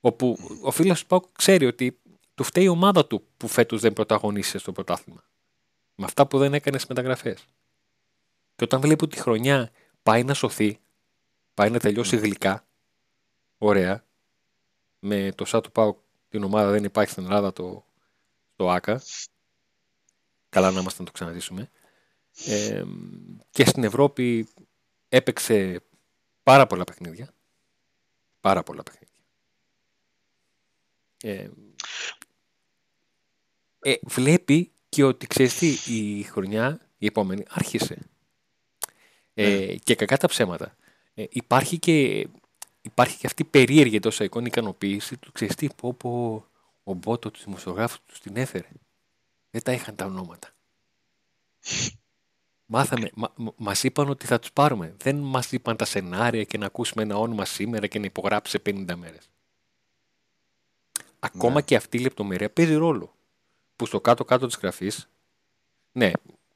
Όπου 0.00 0.36
ο 0.62 0.70
φίλος 0.70 1.00
του 1.00 1.06
Πάουκ 1.06 1.24
ξέρει 1.32 1.66
ότι 1.66 1.98
του 2.34 2.44
φταίει 2.44 2.64
η 2.64 2.68
ομάδα 2.68 3.06
του 3.06 3.26
που 3.36 3.48
φέτος 3.48 3.80
δεν 3.80 3.92
πρωταγωνίστησε 3.92 4.58
στο 4.58 4.72
πρωτάθλημα. 4.72 5.24
Με 5.94 6.04
αυτά 6.04 6.26
που 6.26 6.38
δεν 6.38 6.54
έκανε 6.54 6.76
στις 6.76 6.88
μεταγραφές. 6.88 7.44
Και 8.56 8.64
όταν 8.64 8.80
βλέπει 8.80 9.04
ότι 9.04 9.16
η 9.16 9.20
χρονιά 9.20 9.70
πάει 10.02 10.24
να 10.24 10.34
σωθεί, 10.34 10.78
πάει 11.54 11.70
να 11.70 11.78
τελειώσει 11.78 12.16
γλυκά, 12.16 12.66
ωραία, 13.58 14.04
με 14.98 15.32
το 15.34 15.44
σαν 15.44 15.60
του 15.60 15.72
Πάουκ 15.72 15.98
την 16.28 16.42
ομάδα 16.42 16.70
δεν 16.70 16.84
υπάρχει 16.84 17.10
στην 17.10 17.24
Ελλάδα 17.24 17.52
το, 17.52 17.84
το 18.56 18.70
ΆΚΑ. 18.70 19.02
Καλά 20.48 20.70
να 20.70 20.80
είμαστε 20.80 20.98
να 21.00 21.06
το 21.06 21.12
ξαναζήσουμε. 21.12 21.70
Ε, 22.46 22.84
και 23.50 23.64
στην 23.66 23.84
Ευρώπη 23.84 24.48
έπαιξε 25.08 25.82
πάρα 26.42 26.66
πολλά 26.66 26.84
παιχνίδια. 26.84 27.34
Πάρα 28.40 28.62
πολλά 28.62 28.82
παιχνίδια. 28.82 29.22
Ε, 31.22 31.48
ε, 33.80 33.94
βλέπει 34.02 34.72
και 34.88 35.04
ότι 35.04 35.26
ξέρεις 35.26 35.54
τι, 35.54 35.94
η 35.94 36.22
χρονιά, 36.22 36.80
η 36.98 37.06
επόμενη, 37.06 37.44
άρχισε. 37.48 37.98
Ε, 39.34 39.76
Και 39.76 39.94
κακά 39.94 40.16
τα 40.16 40.26
ψέματα. 40.26 40.76
Ε, 41.14 41.24
υπάρχει 41.30 41.78
και 41.78 42.28
υπάρχει 42.82 43.18
και 43.18 43.26
αυτή 43.26 43.42
η 43.42 43.44
περίεργη 43.44 43.96
εντός 43.96 44.20
εικόνα 44.20 44.46
ικανοποίηση 44.46 45.16
του 45.16 45.32
ξέρεις 45.32 45.54
τι, 45.54 45.68
πω, 45.76 45.94
πω, 45.94 46.46
ο 46.84 46.92
Μπότο 46.94 47.30
του 47.30 47.40
δημοσιογράφου 47.44 47.98
του 48.06 48.14
την 48.20 48.36
έφερε. 48.36 48.68
Δεν 49.50 49.62
τα 49.62 49.72
είχαν 49.72 49.94
τα 49.94 50.04
ονόματα. 50.04 50.48
Μάθαμε, 52.66 53.10
μα, 53.14 53.32
μα- 53.36 53.52
μας 53.56 53.82
είπαν 53.84 54.08
ότι 54.08 54.26
θα 54.26 54.38
τους 54.38 54.52
πάρουμε. 54.52 54.94
Δεν 54.98 55.16
μας 55.16 55.52
είπαν 55.52 55.76
τα 55.76 55.84
σενάρια 55.84 56.44
και 56.44 56.58
να 56.58 56.66
ακούσουμε 56.66 57.02
ένα 57.02 57.16
όνομα 57.16 57.44
σήμερα 57.44 57.86
και 57.86 57.98
να 57.98 58.04
υπογράψει 58.04 58.50
σε 58.50 58.58
50 58.58 58.96
μέρες. 58.96 59.28
Ακόμα 61.18 61.54
Ναι. 61.54 61.62
και 61.62 61.76
αυτή 61.76 61.96
η 61.96 62.00
λεπτομέρεια 62.00 62.50
παίζει 62.50 62.74
ρόλο. 62.74 63.14
Που 63.76 63.86
στο 63.86 64.00
κάτω-κάτω 64.00 64.46
της 64.46 64.56
γραφής, 64.56 65.08
ναι, 65.92 66.10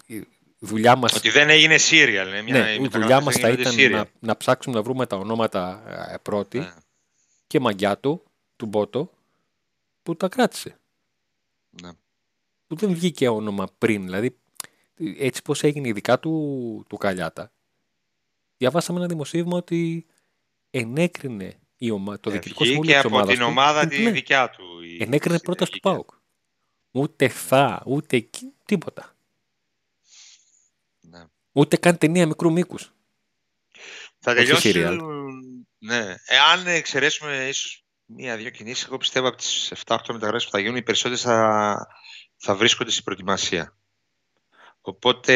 η 0.07 0.27
δουλειά 0.59 0.97
μας 0.97 1.13
Ότι 1.15 1.31
δεν 1.31 1.49
έγινε 1.51 1.77
serial. 1.79 2.27
Είναι 2.29 2.43
μια, 2.43 2.63
ναι, 2.63 2.71
οι 2.71 2.77
η 2.79 2.81
μεταγραφές 2.81 2.91
δουλειά 3.01 3.21
μας 3.21 3.35
δεν 3.35 3.43
θα 3.43 3.49
γίνονται 3.51 3.83
ήταν 3.83 4.03
serial. 4.03 4.11
να, 4.21 4.27
να 4.29 4.37
ψάξουμε 4.37 4.77
να 4.77 4.83
βρούμε 4.83 5.07
τα 5.07 5.17
ονόματα 5.17 5.83
ε, 6.13 6.17
πρώτη 6.23 6.59
Ναι, 6.59 6.73
και 7.47 7.61
Μαγκιάτο 7.61 8.23
του 8.57 8.67
Μπότο 8.67 9.11
που 10.03 10.17
τα 10.17 10.29
κράτησε. 10.29 10.79
ναι. 11.83 11.91
Που 12.67 12.75
δεν 12.77 12.93
βγήκε 12.95 13.29
όνομα 13.29 13.67
πριν. 13.79 14.05
Δηλαδή, 14.05 14.37
έτσι 15.19 15.43
πως 15.43 15.63
έγινε 15.63 15.89
ειδικά 15.89 16.19
του, 16.19 16.85
του 16.89 16.97
Καλιάτα. 16.97 17.53
Διαβάσαμε 18.57 18.99
ένα 18.99 19.09
δημοσίευμα 19.09 19.57
ότι 19.57 20.07
ενέκρινε 20.71 21.59
η 21.77 21.91
ομα... 21.91 22.21
το 22.21 22.31
διοικητικό 22.31 22.65
συμβούλιο 22.65 22.93
Βγήκε 22.93 22.97
της 22.97 23.07
από 23.07 23.15
ομάδας 23.17 23.35
την 23.35 23.45
του. 23.45 23.51
ομάδα 23.51 23.85
Ναι, 23.85 23.91
τη 23.91 24.11
δικιά 24.11 24.51
του. 24.51 24.83
η 24.83 25.03
ενέκρινε 25.03 25.39
πρόταση 25.39 25.71
του 25.71 25.79
συνέχεια. 25.83 26.05
ΠΑΟΚ. 26.05 26.11
Ούτε 26.91 27.29
θα, 27.29 27.83
ούτε 27.87 28.17
εκεί, 28.17 28.53
τίποτα. 28.65 29.17
Ναι. 31.01 31.25
Ούτε 31.53 31.77
καν 31.77 31.99
ταινία 31.99 32.27
μικρού 32.27 32.53
μήκους. 32.53 32.93
Θα 34.19 34.33
Όχι 34.33 34.41
τελειώσει. 34.41 34.73
serial. 34.75 34.99
Ναι. 35.79 36.15
Εάν 36.27 36.67
εξαιρέσουμε 36.67 37.49
ίσως 37.49 37.85
μία-δύο 38.05 38.51
κινήσεις, 38.51 38.85
εγώ 38.85 38.97
πιστεύω 38.97 39.29
από 39.29 39.37
τις 39.37 39.73
7-8 39.87 39.97
μεταγραφές 40.13 40.45
που 40.45 40.51
θα 40.51 40.59
γίνουν, 40.59 40.77
οι 40.77 40.83
περισσότερες 40.83 41.23
θα, 41.23 41.77
θα 42.37 42.55
βρίσκονται 42.55 42.91
στην 42.91 43.05
προετοιμασία. 43.05 43.78
Οπότε. 44.89 45.33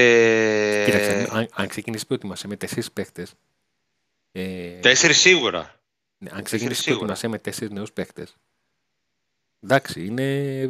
Κοίταξε, 0.84 1.28
αν, 1.30 1.48
αν 1.52 1.68
ξεκινήσεις 1.68 2.06
προετοιμασία 2.06 2.48
με 2.48 2.56
τέσσερις 2.56 2.92
παίχτε. 2.92 3.26
Ε, 4.32 4.78
Τέσσερις 4.80 5.18
σίγουρα. 5.20 5.60
ναι, 6.18 6.30
αν 6.30 6.42
τέσσερις 6.42 6.44
ξεκινήσει 6.44 6.82
σίγουρα. 6.82 6.98
προετοιμασία 6.98 7.28
με 7.28 7.38
τέσσερις 7.38 7.72
νέους 7.72 7.92
παίχτε. 7.92 8.26
Εντάξει, 9.60 10.04
είναι, 10.04 10.62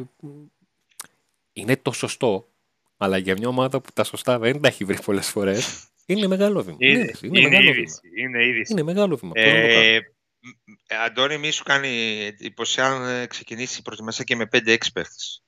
είναι 1.52 1.76
το 1.76 1.92
σωστό. 1.92 2.48
Αλλά 2.96 3.16
για 3.16 3.34
μια 3.38 3.48
ομάδα 3.48 3.80
που 3.80 3.90
τα 3.94 4.04
σωστά 4.04 4.38
δεν 4.38 4.60
τα 4.60 4.68
έχει 4.68 4.84
βρει 4.84 5.02
πολλές 5.02 5.28
φορές, 5.28 5.86
είναι 6.06 6.26
μεγάλο 6.26 6.62
βήμα. 6.62 6.76
Είναι, 6.80 6.98
είναι, 6.98 7.12
είναι, 7.22 7.38
είναι 7.38 7.48
μεγάλο 7.48 7.70
είδηση. 7.70 8.00
βήμα. 8.02 8.26
Είναι 8.28 8.46
είδηση. 8.46 8.72
Είναι 8.72 8.82
μεγάλο 8.82 9.16
βήμα. 9.16 9.32
Πώς 9.32 9.44
να 9.44 9.50
το 9.50 9.56
κάνουμε. 9.56 9.94
Ε, 9.94 10.00
μ, 10.40 10.72
ε, 10.86 10.96
Αντώνη, 10.96 11.38
μη 11.38 11.50
σου 11.50 11.64
κάνει 11.64 12.20
εντύπωση 12.24 12.80
αν 12.80 13.08
ε, 13.08 13.26
ξεκινήσει 13.26 13.78
η 13.78 13.82
προετοιμασία 13.82 14.24
και 14.24 14.36
με 14.36 14.48
5-6 14.52 14.76
παίχτες. 14.92 15.42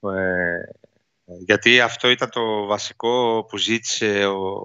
Ε, 0.00 0.62
γιατί 1.24 1.80
αυτό 1.80 2.08
ήταν 2.08 2.30
το 2.30 2.66
βασικό 2.66 3.44
που 3.48 3.56
ζήτησε 3.56 4.26
ο 4.26 4.62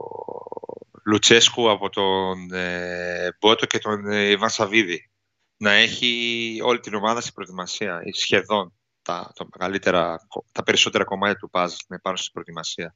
Λουτσέσκου 1.05 1.69
από 1.69 1.89
τον 1.89 2.53
ε, 2.53 3.37
Μπότο 3.39 3.65
και 3.65 3.79
τον 3.79 4.11
ε, 4.11 4.29
Ιβάν 4.29 4.49
Σαββίδη. 4.49 5.09
Να 5.57 5.71
έχει 5.71 6.59
όλη 6.63 6.79
την 6.79 6.93
ομάδα 6.93 7.21
στην 7.21 7.33
προετοιμασία, 7.33 8.01
ή 8.03 8.11
σχεδόν 8.11 8.73
τα, 9.01 9.31
τα, 9.35 9.47
μεγαλύτερα, 9.57 10.27
τα 10.51 10.63
περισσότερα 10.63 11.03
κομμάτια 11.03 11.35
του 11.35 11.49
παζ 11.49 11.75
να 11.87 11.95
υπάρχουν 11.95 12.21
στην 12.21 12.33
προετοιμασία. 12.33 12.95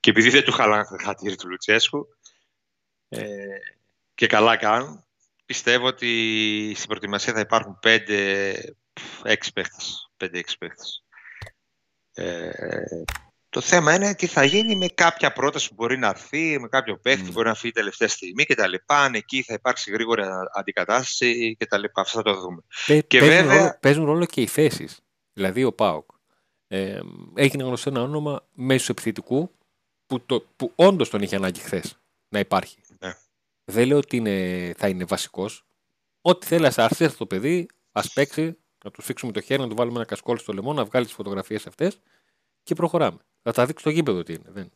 Και 0.00 0.10
επειδή 0.10 0.30
δεν 0.30 0.44
του 0.44 0.52
χαλάνε 0.52 0.84
τα 0.84 0.96
χατήρι 1.04 1.36
του 1.36 1.48
Λουτσέσκου, 1.48 2.06
ε, 3.08 3.20
και 4.14 4.26
καλά 4.26 4.56
κάνουν. 4.56 5.04
Πιστεύω 5.44 5.86
ότι 5.86 6.72
στην 6.74 6.88
προετοιμασία 6.88 7.32
θα 7.32 7.40
υπάρχουν 7.40 7.78
5-6 7.82 9.52
παίχτες. 9.54 10.10
5-6 10.16 10.58
παίχτες. 10.58 11.04
Ε, 12.18 13.04
το 13.50 13.60
θέμα 13.60 13.94
είναι 13.94 14.14
τι 14.14 14.26
θα 14.26 14.44
γίνει 14.44 14.76
με 14.76 14.86
κάποια 14.86 15.32
πρόταση 15.32 15.68
που 15.68 15.74
μπορεί 15.74 15.98
να 15.98 16.08
έρθει, 16.08 16.58
με 16.60 16.68
κάποιο 16.68 16.96
παίχτη 16.98 17.22
που 17.22 17.28
Mm. 17.30 17.32
μπορεί 17.32 17.48
να 17.48 17.54
φύγει 17.54 17.72
τελευταία 17.72 18.08
στιγμή 18.08 18.44
κτλ. 18.44 18.74
Αν 18.86 19.14
εκεί 19.14 19.42
θα 19.42 19.54
υπάρξει 19.54 19.90
γρήγορη 19.90 20.22
αντικατάσταση 20.54 21.56
κτλ. 21.58 21.84
Αυτό 21.94 22.18
θα 22.18 22.22
το 22.22 22.40
δούμε. 22.40 22.60
Παι- 22.86 23.06
και 23.06 23.18
παίζουν, 23.18 23.36
βέβαια- 23.46 23.58
ρόλο, 23.58 23.76
παίζουν 23.80 24.04
ρόλο 24.04 24.24
και 24.24 24.40
οι 24.40 24.46
θέσεις. 24.46 25.00
Δηλαδή 25.32 25.64
ο 25.64 25.72
Πάοκ. 25.72 26.10
Ε, 26.68 27.00
έγινε 27.34 27.62
γνωστό 27.64 27.90
ένα 27.90 28.02
όνομα 28.02 28.46
μέσω 28.52 28.86
επιθετικού 28.92 29.50
που, 30.06 30.20
το, 30.26 30.46
που 30.56 30.72
όντως 30.74 31.10
τον 31.10 31.22
είχε 31.22 31.36
ανάγκη 31.36 31.60
χθες 31.60 31.98
να 32.28 32.38
υπάρχει. 32.38 32.78
Ναι. 32.98 33.14
Δεν 33.64 33.86
λέω 33.86 33.96
ότι 33.96 34.16
είναι, 34.16 34.74
θα 34.76 34.88
είναι 34.88 35.04
βασικός. 35.04 35.66
Ό,τι 36.20 36.46
θέλει, 36.46 36.66
ας 36.66 36.76
έρθει 36.76 37.16
το 37.16 37.26
παιδί, 37.26 37.66
ας 37.92 38.12
παίξει, 38.12 38.56
να 38.84 38.90
του 38.90 39.02
φίξουμε 39.02 39.32
το 39.32 39.40
χέρι, 39.40 39.60
να 39.62 39.68
του 39.68 39.74
βάλουμε 39.74 39.96
ένα 39.96 40.04
κασκόλ 40.06 40.38
στο 40.38 40.52
λαιμό, 40.52 40.72
να 40.72 40.84
βγάλει 40.84 41.04
τις 41.04 41.14
φωτογραφίες 41.14 41.66
αυτές 41.66 41.98
και 42.62 42.74
προχωράμε. 42.74 43.18
Θα 43.42 43.52
τα 43.52 43.66
δείξει 43.66 43.84
το 43.84 43.90
γήπεδο 43.90 44.22
τι 44.22 44.32
είναι. 44.32 44.44
Δεν. 44.48 44.72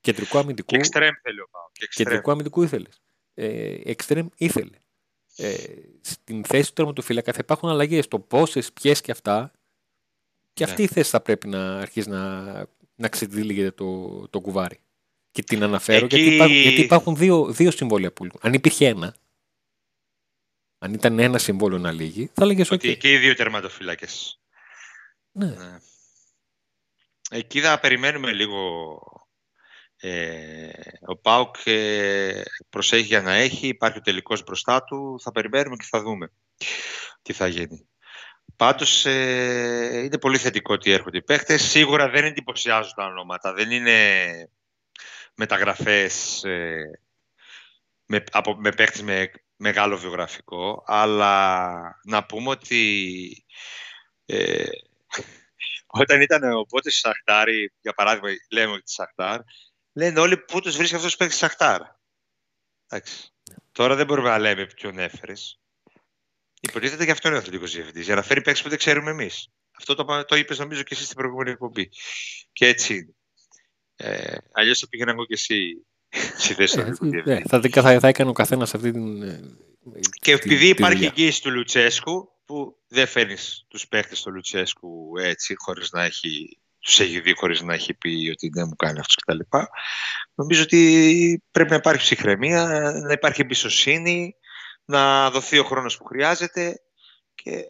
Κεντρικό 0.00 0.38
αμυντικού. 0.38 0.68
Και 0.68 0.76
εξτρέμ 0.76 1.14
θέλει 1.22 1.40
ο 1.40 1.48
Πάο. 1.50 1.62
Κεντρικό 1.94 2.30
αμυντικού 2.30 2.62
ήθελες. 2.62 3.00
Ε, 3.34 3.74
εξτρέμ 3.84 4.26
ήθελε. 4.36 4.76
Ε, 5.36 5.54
στην 6.00 6.44
θέση 6.44 6.68
του 6.68 6.72
τερματοφύλακα 6.74 7.32
θα 7.32 7.38
υπάρχουν 7.42 7.68
αλλαγές. 7.68 8.08
Το 8.08 8.18
πόσες, 8.18 8.72
ποιες 8.72 9.00
και 9.00 9.10
αυτά. 9.10 9.52
Και 10.52 10.64
αυτή 10.64 10.80
Ναι. 10.82 10.88
η 10.88 10.90
θέση 10.92 11.10
θα 11.10 11.20
πρέπει 11.20 11.48
να 11.48 11.78
αρχίσει 11.78 12.08
να, 12.08 12.42
να 12.94 13.08
ξεδίληγεται 13.08 13.70
το, 13.70 14.28
το 14.28 14.40
κουβάρι. 14.40 14.78
Και 15.30 15.42
την 15.42 15.62
αναφέρω 15.62 16.04
Εκεί- 16.04 16.16
γιατί, 16.16 16.34
υπάρχουν, 16.34 16.56
γιατί 16.56 16.80
υπάρχουν 16.80 17.16
δύο, 17.16 17.44
δύο 17.52 17.70
συμβόλαια 17.70 18.12
που 18.12 18.24
λείπουν. 18.24 18.40
Αν 18.42 18.52
υπήρχε 18.52 18.86
ένα, 18.86 19.14
αν 20.82 20.92
ήταν 20.92 21.18
ένα 21.18 21.38
συμβόλαιο 21.38 21.78
να 21.78 21.92
λύγει, 21.92 22.30
θα 22.34 22.42
έλεγες 22.42 22.70
Ότι 22.70 22.90
OK. 22.90 22.96
και 22.96 23.12
οι 23.12 23.18
δύο 23.18 23.34
τερματοφύλακε. 23.34 24.06
Ναι. 25.32 25.46
Ναι. 25.46 25.78
Εκεί 27.30 27.60
θα 27.60 27.80
περιμένουμε 27.80 28.32
λίγο. 28.32 28.98
Ε, 30.02 30.70
ο 31.06 31.16
Πάουκ 31.16 31.56
ε, 31.64 32.42
προσέχει 32.68 33.06
για 33.06 33.22
να 33.22 33.32
έχει, 33.32 33.66
υπάρχει 33.66 33.98
ο 33.98 34.00
τελικός 34.00 34.42
μπροστά 34.42 34.84
του, 34.84 35.20
θα 35.22 35.32
περιμένουμε 35.32 35.76
και 35.76 35.86
θα 35.90 36.00
δούμε 36.00 36.32
τι 37.22 37.32
θα 37.32 37.46
γίνει. 37.46 37.88
Πάντως 38.56 39.06
ε, 39.06 40.00
είναι 40.04 40.18
πολύ 40.18 40.38
θετικό 40.38 40.74
ότι 40.74 40.90
έρχονται 40.90 41.18
οι 41.18 41.22
παίχτες. 41.22 41.62
Σίγουρα 41.62 42.08
δεν 42.08 42.24
εντυπωσιάζουν 42.24 42.92
τα 42.96 43.04
ονόματα, 43.04 43.52
δεν 43.52 43.70
είναι 43.70 44.48
μεταγραφές 45.34 46.44
ε, 46.44 47.00
με, 48.06 48.24
από, 48.32 48.56
με 48.56 48.72
παίχτες 48.72 49.02
με 49.02 49.30
μεγάλο 49.62 49.98
βιογραφικό, 49.98 50.82
αλλά 50.86 52.00
να 52.04 52.26
πούμε 52.26 52.50
ότι 52.50 53.44
ε, 54.26 54.68
όταν 55.86 56.20
ήταν 56.20 56.52
ο 56.52 56.62
Πότες 56.62 56.92
στη 56.92 57.00
Σαχτάρη, 57.00 57.72
για 57.80 57.92
παράδειγμα, 57.92 58.28
λέμε 58.50 58.72
ότι 58.72 58.82
τη 58.82 58.90
Σαχτάρ, 58.90 59.40
λένε 59.92 60.20
όλοι 60.20 60.36
πού 60.38 60.60
τους 60.60 60.76
βρίσκει 60.76 60.94
αυτός 60.94 61.12
που 61.12 61.18
παίξει 61.18 61.36
στη 61.36 61.46
Σαχτάρ. 61.46 61.80
Εντάξει. 62.86 63.32
Τώρα 63.72 63.94
δεν 63.94 64.06
μπορούμε 64.06 64.28
να 64.28 64.38
λέμε 64.38 64.66
ποιον 64.66 64.98
έφερες. 64.98 65.60
Υποτίθεται 66.60 67.04
και 67.04 67.10
αυτό 67.10 67.28
είναι 67.28 67.36
ο 67.36 67.40
αθλητικός 67.40 67.72
διευθυντής, 67.72 68.04
για 68.04 68.14
να 68.14 68.22
φέρει 68.22 68.42
παίξει 68.42 68.62
που 68.62 68.68
δεν 68.68 68.78
ξέρουμε 68.78 69.10
εμείς. 69.10 69.48
Αυτό 69.78 69.94
το, 69.94 70.24
το 70.24 70.36
είπες 70.36 70.58
νομίζω 70.58 70.82
και 70.82 70.94
εσύ 70.94 71.04
στην 71.04 71.16
προηγούμενη 71.16 71.50
εκπομπή. 71.50 71.90
Και 72.52 72.66
έτσι 72.66 72.94
είναι. 72.94 73.14
Ε, 73.96 74.36
Αλλιώς 74.52 74.78
θα 74.78 74.88
πήγαινα 74.88 75.10
εγώ 75.10 75.24
και 75.24 75.34
εσύ 75.34 75.86
στη 76.38 76.54
θέση 76.54 76.74
του 76.74 76.80
Ε, 76.80 76.82
αθλητικού 76.82 77.04
ναι, 77.06 77.22
διευθυντή. 77.22 77.68
θα, 77.70 77.82
θα, 77.82 78.00
θα 78.00 78.08
έκανε 78.08 78.30
ο 78.30 78.32
καθένας 78.32 78.74
αυτή 78.74 78.92
την. 78.92 79.22
ε, 79.22 79.40
Και 80.20 80.32
τη- 80.38 80.44
επειδή 80.44 80.58
τη 80.64 80.68
υπάρχει 80.68 80.96
δουλειά. 80.96 81.12
εγγύηση 81.16 81.42
του 81.42 81.50
Λουτσέσκου, 81.50 82.28
που 82.44 82.76
δεν 82.88 83.06
φέρνεις 83.06 83.64
τους 83.68 83.88
παίχτες 83.88 84.22
του 84.22 84.30
Λουτσέσκου 84.32 85.18
έτσι, 85.18 85.54
χωρίς 85.58 85.90
να 85.90 86.02
έχει. 86.04 86.58
Τους 86.82 87.00
έχει 87.00 87.20
δει 87.20 87.32
χωρίς 87.36 87.60
να 87.60 87.74
έχει 87.74 87.94
πει 87.94 88.30
ότι 88.32 88.48
δεν 88.48 88.64
μου 88.68 88.76
κάνει 88.76 88.98
αυτό 88.98 89.14
κτλ. 89.26 89.56
Νομίζω 90.34 90.62
ότι 90.62 91.42
πρέπει 91.50 91.70
να 91.70 91.76
υπάρχει 91.76 92.00
ψυχραιμία, 92.02 92.64
να 93.06 93.12
υπάρχει 93.12 93.40
εμπιστοσύνη, 93.40 94.34
να 94.84 95.30
δοθεί 95.30 95.58
ο 95.58 95.64
χρόνος 95.64 95.96
που 95.96 96.04
χρειάζεται 96.04 96.80
και 97.34 97.64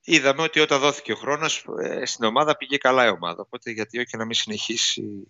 είδαμε 0.00 0.42
ότι 0.42 0.60
όταν 0.60 0.80
δόθηκε 0.80 1.12
ο 1.12 1.16
χρόνος 1.16 1.66
ε, 1.82 2.04
στην 2.06 2.24
ομάδα 2.24 2.56
πήγε 2.56 2.76
καλά 2.76 3.04
η 3.06 3.08
ομάδα. 3.08 3.42
Οπότε 3.42 3.70
γιατί 3.70 3.98
όχι 3.98 4.16
να 4.16 4.24
μην 4.24 4.34
συνεχίσει 4.34 5.26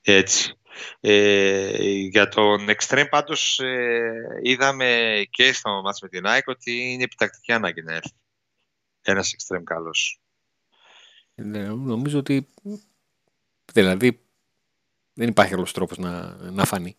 έτσι. 0.00 0.52
Ε, 1.00 1.78
για 1.92 2.28
τον 2.28 2.66
Extreme 2.68 3.06
πάντως 3.10 3.58
ε, 3.58 4.38
είδαμε 4.42 5.22
και 5.30 5.52
στο 5.52 5.80
μάτς 5.82 6.00
με 6.00 6.08
την 6.08 6.26
ΑΕΚ 6.26 6.48
ότι 6.48 6.92
είναι 6.92 7.02
επιτακτική 7.02 7.52
ανάγκη 7.52 7.82
να 7.82 7.94
έρθει. 7.94 8.12
Ένας 9.02 9.34
Extreme 9.38 9.62
καλός. 9.64 10.20
Ναι, 11.34 11.62
νομίζω 11.68 12.18
ότι. 12.18 12.48
Δηλαδή, 13.72 14.20
δεν 15.12 15.28
υπάρχει 15.28 15.54
άλλος 15.54 15.72
τρόπος 15.72 15.98
να, 15.98 16.34
να 16.50 16.64
φανεί 16.64 16.96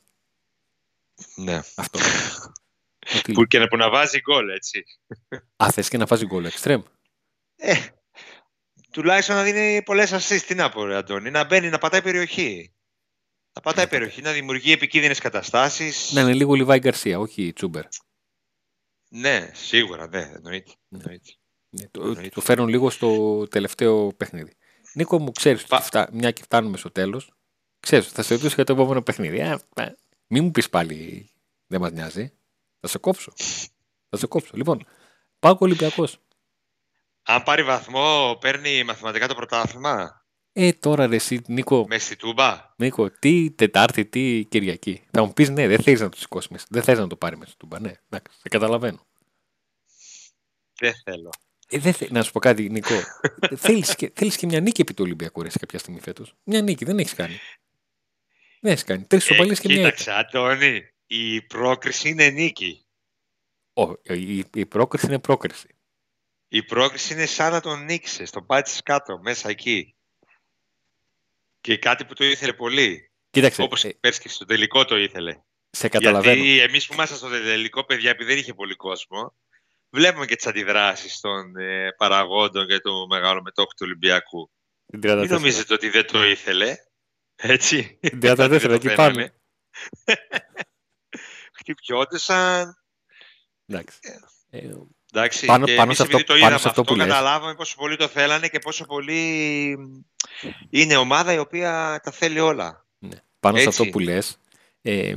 Ναι. 1.35 1.55
αυτό. 1.75 1.99
Ότι- 3.17 3.33
Που 3.35 3.45
και 3.45 3.59
να, 3.59 3.67
που 3.67 3.77
να 3.77 3.89
βάζει 3.89 4.19
γκολ, 4.21 4.49
έτσι. 4.49 4.83
Α, 5.63 5.67
θες 5.71 5.89
και 5.89 5.97
να 5.97 6.05
βάζει 6.05 6.25
γκολ 6.25 6.45
εξτρέμ. 6.45 6.81
Ε, 7.55 7.73
τουλάχιστον 8.97 9.35
να 9.35 9.43
δίνει 9.43 9.83
πολλές 9.83 10.13
assist. 10.13 10.41
Τι 10.47 10.55
να 10.55 10.69
πω, 10.69 10.83
ρε, 10.85 10.95
Αντώνη. 10.95 11.29
Να 11.31 11.43
μπαίνει, 11.45 11.69
να 11.69 11.77
πατάει 11.77 12.01
περιοχή. 12.01 12.73
Να 13.53 13.61
πατάει 13.61 13.83
Να 13.85 13.89
περιοχή, 13.89 14.21
να 14.21 14.31
δημιουργεί 14.31 14.71
επικίνδυνες 14.71 15.19
καταστάσεις. 15.19 16.11
Να 16.13 16.21
είναι 16.21 16.33
λίγο 16.33 16.53
Λιβάη 16.53 16.79
Γκαρσία, 16.79 17.19
όχι 17.19 17.53
Τσούμπερ. 17.53 17.83
Ναι, 19.09 19.49
σίγουρα, 19.53 20.07
ναι, 20.07 20.31
εννοείται. 20.35 20.71
Ναι. 20.87 20.99
εννοείται. 20.99 21.31
Ναι, 21.69 21.87
το, 21.91 22.01
Εννοείται. 22.01 22.29
το 22.29 22.41
φέρνω 22.41 22.65
λίγο 22.65 22.89
στο 22.89 23.43
τελευταίο 23.47 24.13
παιχνίδι. 24.13 24.53
Νίκο 24.93 25.19
μου, 25.19 25.31
ξέρεις 25.31 25.63
Πα- 25.63 25.77
ότι 25.77 25.85
φτά, 25.85 26.09
μια 26.11 26.31
και 26.31 26.41
φτάνουμε 26.41 26.77
στο 26.77 26.91
τέλος. 26.91 27.31
Ξέρεις, 27.79 28.07
θα 28.07 28.23
σε 28.23 28.33
ρωτήσω 28.33 28.55
για 28.55 28.63
το 28.63 28.73
επόμενο 28.73 29.01
παιχνίδι. 29.01 29.41
Α, 29.41 29.61
α, 29.75 29.85
μην 30.27 30.43
μου 30.43 30.51
πεις 30.51 30.69
πάλι 30.69 31.29
δεν 31.67 31.81
μας 31.81 31.91
νοιάζει. 31.91 32.33
Θα 32.79 32.87
σε 32.87 32.97
κόψω. 32.97 33.33
θα 34.09 34.17
σε 34.17 34.27
κόψω. 34.27 34.51
Λοιπόν, 34.57 34.85
πάω 35.39 35.55
Ολυμπιακός. 35.59 36.19
Αν 37.29 37.43
πάρει 37.43 37.63
βαθμό, 37.63 38.37
παίρνει 38.41 38.83
μαθηματικά 38.83 39.27
το 39.27 39.35
πρωτάθλημα 39.35 40.25
Ε, 40.51 40.73
τώρα 40.73 41.07
ρε, 41.07 41.15
εσύ, 41.15 41.41
Νίκο, 41.47 41.85
μέσα 41.87 42.05
στη 42.05 42.15
Τούμπα. 42.15 42.73
Νίκο, 42.77 43.09
τι 43.11 43.51
Τετάρτη, 43.51 44.05
τι 44.05 44.45
Κυριακή. 44.49 45.03
Θα 45.11 45.23
μου 45.25 45.33
πεις 45.33 45.49
ναι, 45.49 45.67
δεν 45.67 45.81
θέλεις 45.81 45.99
να 45.99 46.09
το 46.09 46.17
σηκώσει 46.17 46.47
μέσα. 46.51 46.65
Δεν 46.69 46.83
θέλεις 46.83 46.99
να 46.99 47.07
το 47.07 47.15
πάρει 47.15 47.37
μέσα 47.37 47.53
του 47.57 47.65
μπα. 47.65 47.79
Ναι, 47.79 47.91
εντάξει, 48.09 48.37
σε 48.37 48.49
καταλαβαίνω. 48.49 49.07
Δεν 50.79 50.93
θέλω. 51.03 51.29
Ε, 51.69 51.77
δεν 51.77 51.93
θε... 51.93 52.07
Να 52.09 52.23
σου 52.23 52.31
πω 52.31 52.39
κάτι, 52.39 52.69
Νικό. 52.69 52.95
θέλεις, 53.55 53.95
και, 53.95 54.11
θέλεις 54.15 54.37
και 54.37 54.45
μια 54.45 54.59
νίκη 54.59 54.81
επί 54.81 54.93
του 54.93 55.03
Ολυμπιακού 55.03 55.41
ρε, 55.41 55.49
σε 55.49 55.59
κάποια 55.59 55.79
στιγμή 55.79 55.99
φέτος. 55.99 56.33
Μια 56.43 56.61
νίκη, 56.61 56.85
δεν 56.85 56.99
έχεις 56.99 57.13
κάνει. 57.13 57.39
Δεν 58.61 58.71
έχεις 58.71 58.83
κάνει. 58.83 59.03
Τρεις 59.03 59.23
σοπαλίε 59.23 59.55
και 59.55 59.67
μια 59.67 59.77
ήττα. 59.77 59.87
Ε, 59.87 59.91
κοίταξε, 59.91 60.11
Αντώνη, 60.11 60.81
η 61.07 61.41
πρόκριση 61.41 62.09
είναι 62.09 62.29
νίκη. 62.29 62.85
Ω, 63.73 63.91
η, 64.03 64.45
η 64.53 64.65
πρόκριση 64.65 65.05
είναι 65.05 65.19
πρόκριση. 65.19 65.76
Η 66.47 66.63
πρόκριση 66.63 67.13
είναι 67.13 67.25
σαν 67.25 67.51
να 67.51 67.61
τον 67.61 67.83
νίξες, 67.83 68.31
τον 68.31 68.45
πάτησες 68.45 68.81
κάτω, 68.81 69.19
μέσα 69.21 69.49
εκεί. 69.49 69.95
Και 71.61 71.77
κάτι 71.77 72.05
που 72.05 72.13
το 72.13 72.25
ήθελε 72.25 72.53
πολύ. 72.53 73.11
Κοίταξε, 73.29 73.61
Όπως 73.61 73.83
ε, 73.83 73.97
πέρσι 73.99 74.21
και 74.21 74.29
στο 74.29 74.45
τελικό 74.45 74.85
το 74.85 74.97
ήθελε. 74.97 75.41
σε 75.69 75.87
καταλαβαίνω. 75.87 76.43
Γιατί 76.43 76.59
εμείς 76.59 76.87
που 76.87 76.93
ήμασταν 76.93 77.17
στο 77.17 77.29
τελικό, 77.29 77.85
παιδιά, 77.85 78.09
επειδή 78.09 78.29
δεν 78.29 78.39
είχε 78.39 78.53
πολύ 78.53 78.75
κόσμο, 78.75 79.35
βλέπουμε 79.89 80.25
και 80.25 80.35
τις 80.35 80.47
αντιδράσεις 80.47 81.19
των 81.19 81.55
ε, 81.55 81.91
παραγόντων 81.97 82.67
και 82.67 82.79
του 82.79 83.07
μεγάλου 83.09 83.41
μετόχου 83.41 83.69
του 83.69 83.81
Ολυμπιακού. 83.81 84.51
Την 84.85 84.99
Μην 85.03 85.23
34. 85.23 85.27
νομίζετε 85.29 85.73
ότι 85.73 85.89
δεν 85.89 86.05
το 86.05 86.23
ήθελε. 86.23 86.75
Έτσι. 87.35 87.97
Την 88.01 88.19
34, 88.21 88.35
Δεν 88.37 88.47
το 88.47 88.73
εκεί 88.73 88.87
φαίνανε. 88.87 88.95
πάμε. 88.95 89.33
Χτυπιόντουσαν. 91.59 92.77
Εντάξει. 93.65 93.99
Ε, 94.49 94.73
Εντάξει, 95.13 95.45
Πάνω- 95.45 95.65
και 95.65 95.71
πάνω 95.71 95.83
εμείς 95.83 95.95
σε 95.97 96.03
αυτό- 96.03 96.15
επειδή 96.17 96.27
το 96.27 96.33
πάνω 96.33 96.45
είδαμε 96.45 96.61
σε 96.61 96.67
αυτό 96.67 96.83
που 96.83 96.95
λες. 96.95 97.07
καταλάβαμε 97.07 97.55
πόσο 97.55 97.75
πολύ 97.77 97.95
το 97.95 98.07
θέλανε 98.07 98.47
και 98.47 98.59
πόσο 98.59 98.85
πολύ 98.85 99.21
είναι 100.69 100.95
ομάδα 100.97 101.33
η 101.33 101.37
οποία 101.37 101.99
τα 102.03 102.11
θέλει 102.11 102.39
όλα. 102.39 102.85
ναι. 102.99 103.15
Πάνω 103.39 103.57
σε 103.57 103.63
Έτσι. 103.67 103.81
αυτό 103.81 103.91
που 103.91 103.99
λες, 103.99 104.37
ε, 104.81 105.13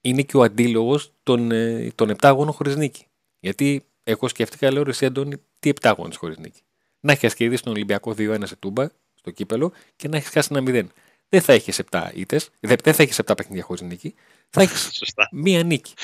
είναι 0.00 0.22
και 0.22 0.36
ο 0.36 0.42
αντίλογος 0.42 1.12
των, 1.22 1.50
ε, 1.50 1.90
των 1.94 2.10
7 2.10 2.28
αγώνων 2.28 2.52
χωρίς 2.52 2.76
νίκη. 2.76 3.06
Γιατί 3.40 3.86
εγώ 4.02 4.28
σκέφτηκα, 4.28 4.70
λέω 4.72 4.82
ρε 4.82 4.90
εσύ 4.90 5.06
Αντώνη, 5.06 5.36
τι 5.58 5.68
7 5.68 5.88
αγώνες 5.90 6.16
χωρίς 6.16 6.36
νίκη. 6.38 6.60
Να 7.00 7.12
έχεις 7.12 7.34
κερδίσει 7.34 7.62
τον 7.62 7.72
Ολυμπιακό 7.72 8.14
2-1 8.14 8.46
σε 8.46 8.56
τούμπα, 8.56 8.86
στο 9.14 9.30
κύπελο, 9.30 9.72
και 9.96 10.08
να 10.08 10.16
έχεις 10.16 10.28
χάσει 10.28 10.48
ένα 10.50 10.60
0. 10.60 10.86
Δεν 11.32 11.40
θα 11.42 11.52
έχεις 11.52 11.80
7 11.90 12.10
ήττες, 12.14 12.50
δεν 12.60 12.76
δεν 12.82 12.94
θα 12.94 13.02
έχεις 13.02 13.20
7 13.26 13.36
παιχνίδια 13.36 13.62
χωρίς 13.64 13.82
νίκη. 13.82 14.14
Θα 14.48 14.62
έχεις 14.62 14.90
Σωστά. 14.98 15.28
μία 15.32 15.62
νίκη. 15.62 15.94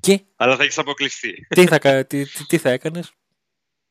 Και 0.00 0.24
Αλλά 0.36 0.56
θα 0.56 0.62
έχεις 0.62 0.78
αποκλειστεί. 0.78 1.46
τι 1.48 1.66
θα, 1.66 1.78
κα- 1.78 2.06
τι, 2.06 2.24
τι, 2.26 2.46
τι 2.46 2.58
θα 2.58 2.70
έκανες, 2.70 3.06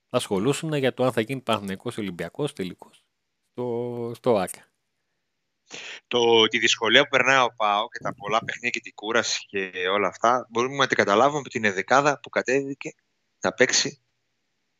θα 0.09 0.17
ασχολούσουν 0.17 0.73
για 0.73 0.93
το 0.93 1.03
αν 1.05 1.11
θα 1.13 1.21
γίνει 1.21 1.41
Παναθυναϊκό 1.41 1.91
Ολυμπιακός 1.97 2.53
τελικός 2.53 3.03
στο, 3.51 4.11
στο 4.15 4.37
ΑΚΑ. 4.37 4.69
Το, 6.07 6.47
τη 6.47 6.57
δυσκολία 6.59 7.03
που 7.03 7.09
περνάει 7.09 7.43
ο 7.45 7.53
Πάο 7.55 7.87
και 7.89 7.99
τα 7.99 8.13
πολλά 8.13 8.39
παιχνίδια 8.45 8.69
και 8.69 8.79
την 8.79 8.93
κούραση 8.93 9.45
και 9.47 9.71
όλα 9.91 10.07
αυτά 10.07 10.47
μπορούμε 10.49 10.75
να 10.75 10.87
την 10.87 10.97
καταλάβουμε 10.97 11.39
από 11.39 11.49
την 11.49 11.63
εδεκάδα 11.63 12.19
που 12.19 12.29
κατέβηκε 12.29 12.93
να 13.39 13.53
παίξει 13.53 14.01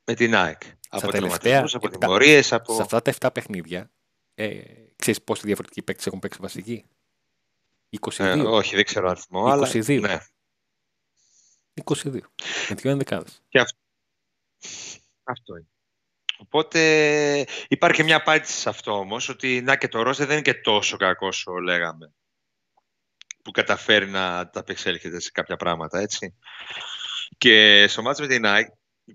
με 0.05 0.13
την 0.13 0.35
ΑΕΚ. 0.35 0.61
Από 0.89 1.11
τελευταία 1.11 1.39
τραυματισμούς, 1.39 1.75
από 1.75 1.85
επτά- 1.87 1.99
τιμωρίες, 1.99 2.45
Σε 2.45 2.55
από... 2.55 2.81
αυτά 2.81 3.01
τα 3.01 3.13
7 3.19 3.29
παιχνίδια, 3.33 3.91
ε, 4.35 4.61
ξέρεις 4.95 5.21
πόσοι 5.21 5.45
διαφορετικοί 5.45 5.81
παίκτες 5.81 6.05
έχουν 6.05 6.19
παίξει 6.19 6.39
βασική. 6.41 6.85
22. 7.99 8.09
Ε, 8.17 8.41
όχι, 8.41 8.75
δεν 8.75 8.85
ξέρω 8.85 9.09
αριθμό, 9.09 9.45
αλλά... 9.45 9.67
22. 9.67 9.99
Ναι. 9.99 10.17
22. 11.83 12.19
Με 12.69 12.75
δύο 12.75 12.91
ενδεκάδε. 12.91 13.29
Αυτό 15.23 15.55
είναι. 15.55 15.67
Οπότε 16.37 16.79
υπάρχει 17.67 17.97
και 17.97 18.03
μια 18.03 18.15
απάντηση 18.15 18.57
σε 18.57 18.69
αυτό 18.69 18.97
όμως, 18.99 19.29
ότι 19.29 19.61
να 19.61 19.75
και 19.75 19.87
το 19.87 20.01
Ροζ 20.01 20.17
δεν 20.17 20.29
είναι 20.29 20.41
και 20.41 20.53
τόσο 20.53 20.97
κακό 20.97 21.27
όσο 21.27 21.51
λέγαμε. 21.51 22.13
Που 23.43 23.51
καταφέρει 23.51 24.07
να 24.07 24.49
τα 24.49 24.59
απεξέλχεται 24.59 25.19
σε 25.19 25.31
κάποια 25.31 25.55
πράγματα, 25.55 25.99
έτσι. 25.99 26.35
Και 27.37 27.85
στο 27.87 28.01
μάτσο 28.01 28.21
με 28.21 28.27
την 28.27 28.43
Nike, 28.45 28.71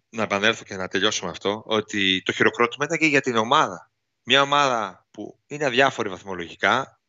να 0.09 0.23
επανέλθω 0.23 0.64
και 0.64 0.77
να 0.77 0.88
τελειώσω 0.88 1.25
με 1.25 1.31
αυτό, 1.31 1.62
ότι 1.66 2.23
το 2.23 2.33
χειροκρότημα 2.33 2.85
ήταν 2.85 2.99
και 2.99 3.07
για 3.07 3.21
την 3.21 3.37
ομάδα. 3.37 3.90
Μια 4.23 4.43
ομάδα 4.43 5.07
που 5.20 5.38
είναι 5.46 5.64
αδιάφορη 5.64 6.09
βαθμολογικά, 6.09 7.00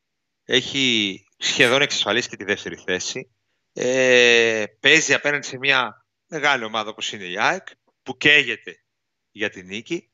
έχει 0.44 1.26
σχεδόν 1.38 1.82
εξασφαλίσει 1.82 2.30
και 2.30 2.36
τη 2.36 2.44
δεύτερη 2.44 2.76
θέση, 2.76 3.32
ε, 3.74 4.64
παίζει 4.80 5.14
απέναντι 5.14 5.46
σε 5.46 5.58
μια 5.58 6.06
μεγάλη 6.28 6.64
ομάδα 6.64 6.90
όπως 6.90 7.12
είναι 7.14 7.24
η 7.24 7.40
ΑΕΚ, 7.40 7.68
που 8.04 8.18
καίγεται 8.18 8.84
για 9.32 9.50
την 9.50 9.66
νίκη 9.66 10.10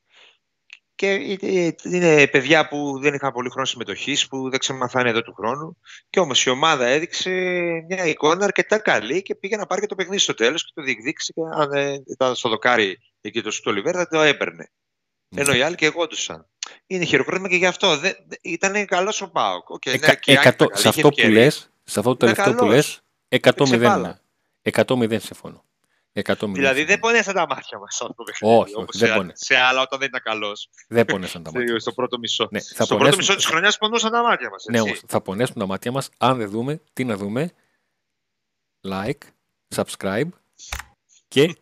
και 0.96 1.38
είναι 1.84 2.28
παιδιά 2.28 2.68
που 2.68 3.00
δεν 3.00 3.14
είχαν 3.14 3.32
πολύ 3.32 3.50
χρόνο 3.50 3.66
συμμετοχής, 3.66 4.28
που 4.28 4.50
δεν 4.50 4.60
ξεμαθάνε 4.60 5.10
εδώ 5.10 5.22
του 5.22 5.34
χρόνου. 5.34 5.78
Και 6.10 6.20
όμως 6.20 6.46
η 6.46 6.50
ομάδα 6.50 6.86
έδειξε 6.86 7.30
μια 7.88 8.06
εικόνα 8.06 8.44
αρκετά 8.44 8.80
καλή 8.80 9.22
και 9.22 9.36
πήγε 9.36 9.56
να 9.58 9.66
πάρει 9.66 9.82
και 9.82 9.88
το 9.88 9.96
παιχνίδι 9.96 10.22
στο 10.22 10.34
τέλος 10.34 10.66
και 10.66 10.72
το 10.74 10.82
διεκδίκησε. 10.82 11.34
Και 11.34 11.42
αν 11.54 11.70
ήταν 12.08 12.36
στο 12.36 12.50
δοκάρι 12.50 12.98
εκεί 13.22 13.42
το 13.42 13.52
Στολιβέρ, 13.52 13.94
θα 13.98 14.08
το 14.08 14.22
έπαιρνε. 14.22 14.72
Ναι. 15.30 15.42
Ενώ 15.42 15.54
οι 15.54 15.62
άλλοι 15.62 15.76
και 15.76 15.86
εγόντουσαν. 15.86 16.48
Είναι 16.88 17.06
χειροκρότημα 17.06 17.50
και 17.50 17.56
γι' 17.56 17.66
αυτό. 17.66 17.98
Δεν, 17.98 18.14
ήταν 18.42 18.86
καλό 18.86 19.22
ο 19.24 19.30
Πάοκ. 19.30 19.68
Okay, 19.68 20.00
ναι, 20.00 20.68
σε 20.74 20.88
αυτό 20.88 21.10
που 21.10 21.28
λες, 21.28 21.70
σε 21.84 22.00
αυτό 22.00 22.16
το 22.16 22.18
τελευταίο 22.18 22.54
που 22.54 22.66
λες, 22.66 23.02
100-0. 23.30 24.14
100-0 24.72 25.20
συμφωνώ. 25.22 25.66
100 26.24 26.34
δηλαδή 26.54 26.84
δεν 26.84 27.00
πονέσαν 27.00 27.34
τα 27.34 27.48
μάτια 27.50 27.80
μας 27.80 28.02
αυτό 28.02 28.14
το 28.14 28.24
παιχνίδι. 28.24 28.56
Όχι, 28.56 28.76
όχι 28.76 28.98
δεν 28.98 29.14
πονέσαν. 29.14 29.36
Σε 29.36 29.56
άλλα 29.56 29.82
όταν 29.82 30.00
δεν 30.00 30.08
ήταν 30.08 30.22
καλός. 30.24 30.70
Δεν 30.88 31.06
πονέσαν 31.06 31.44
τα 31.44 31.52
μάτια. 31.54 31.80
Στο 31.80 31.92
πρώτο 31.92 32.18
μισό. 32.18 32.48
Ναι, 32.52 32.60
Στο 32.60 32.76
πονέσουν... 32.76 32.98
πρώτο 32.98 33.18
μισό 33.18 33.36
της 33.36 33.46
χρονιάς 33.46 33.78
πονούσαν 33.78 34.12
τα 34.12 34.24
μάτια 34.24 34.50
μας. 34.50 34.66
Ναι, 34.70 34.80
όμως, 34.80 35.02
θα 35.08 35.22
πονέσουν 35.22 35.56
τα 35.56 35.66
μάτια 35.66 35.92
μας 35.92 36.10
αν 36.18 36.38
δεν 36.38 36.50
δούμε 36.50 36.82
τι 36.94 37.04
να 37.04 37.16
δούμε; 37.18 37.52
Like, 38.88 39.22
subscribe 39.76 40.30
και 41.28 41.56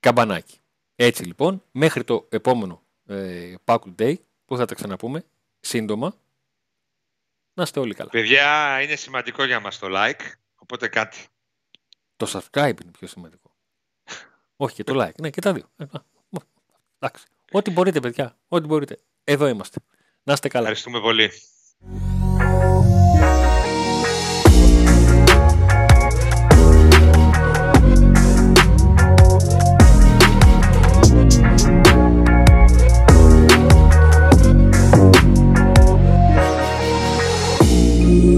καμπανάκι. 0.00 0.58
Έτσι 0.96 1.24
λοιπόν, 1.24 1.62
μέχρι 1.70 2.04
το 2.04 2.26
επόμενο 2.28 2.82
ε, 3.08 3.54
Day 3.98 4.14
που 4.44 4.56
θα 4.56 4.64
τα 4.64 4.74
ξαναπούμε 4.74 5.24
σύντομα. 5.60 6.14
Να 7.54 7.62
είστε 7.62 7.80
όλοι 7.80 7.94
καλά. 7.94 8.10
Παιδιά, 8.10 8.78
είναι 8.82 8.96
σημαντικό 8.96 9.44
για 9.44 9.60
μας 9.60 9.78
το 9.78 9.86
like, 9.90 10.32
οπότε 10.56 10.88
κάτι. 10.88 11.26
Το 12.16 12.26
subscribe 12.32 12.82
είναι 12.82 12.90
πιο 12.98 13.06
σημαντικό. 13.06 13.50
Όχι 14.56 14.74
και 14.74 14.84
το 14.84 15.02
like. 15.02 15.14
Ναι, 15.20 15.30
και 15.30 15.40
τα 15.40 15.52
δύο. 15.52 15.70
Ε, 15.76 15.84
εντάξει. 16.98 17.24
Ό,τι 17.52 17.70
μπορείτε, 17.70 18.00
παιδιά. 18.00 18.38
Ό,τι 18.48 18.66
μπορείτε. 18.66 18.98
Εδώ 19.24 19.46
είμαστε. 19.46 19.80
Να 20.22 20.32
είστε 20.32 20.48
καλά. 20.48 20.68
Ευχαριστούμε 20.68 21.00
πολύ. 21.00 21.30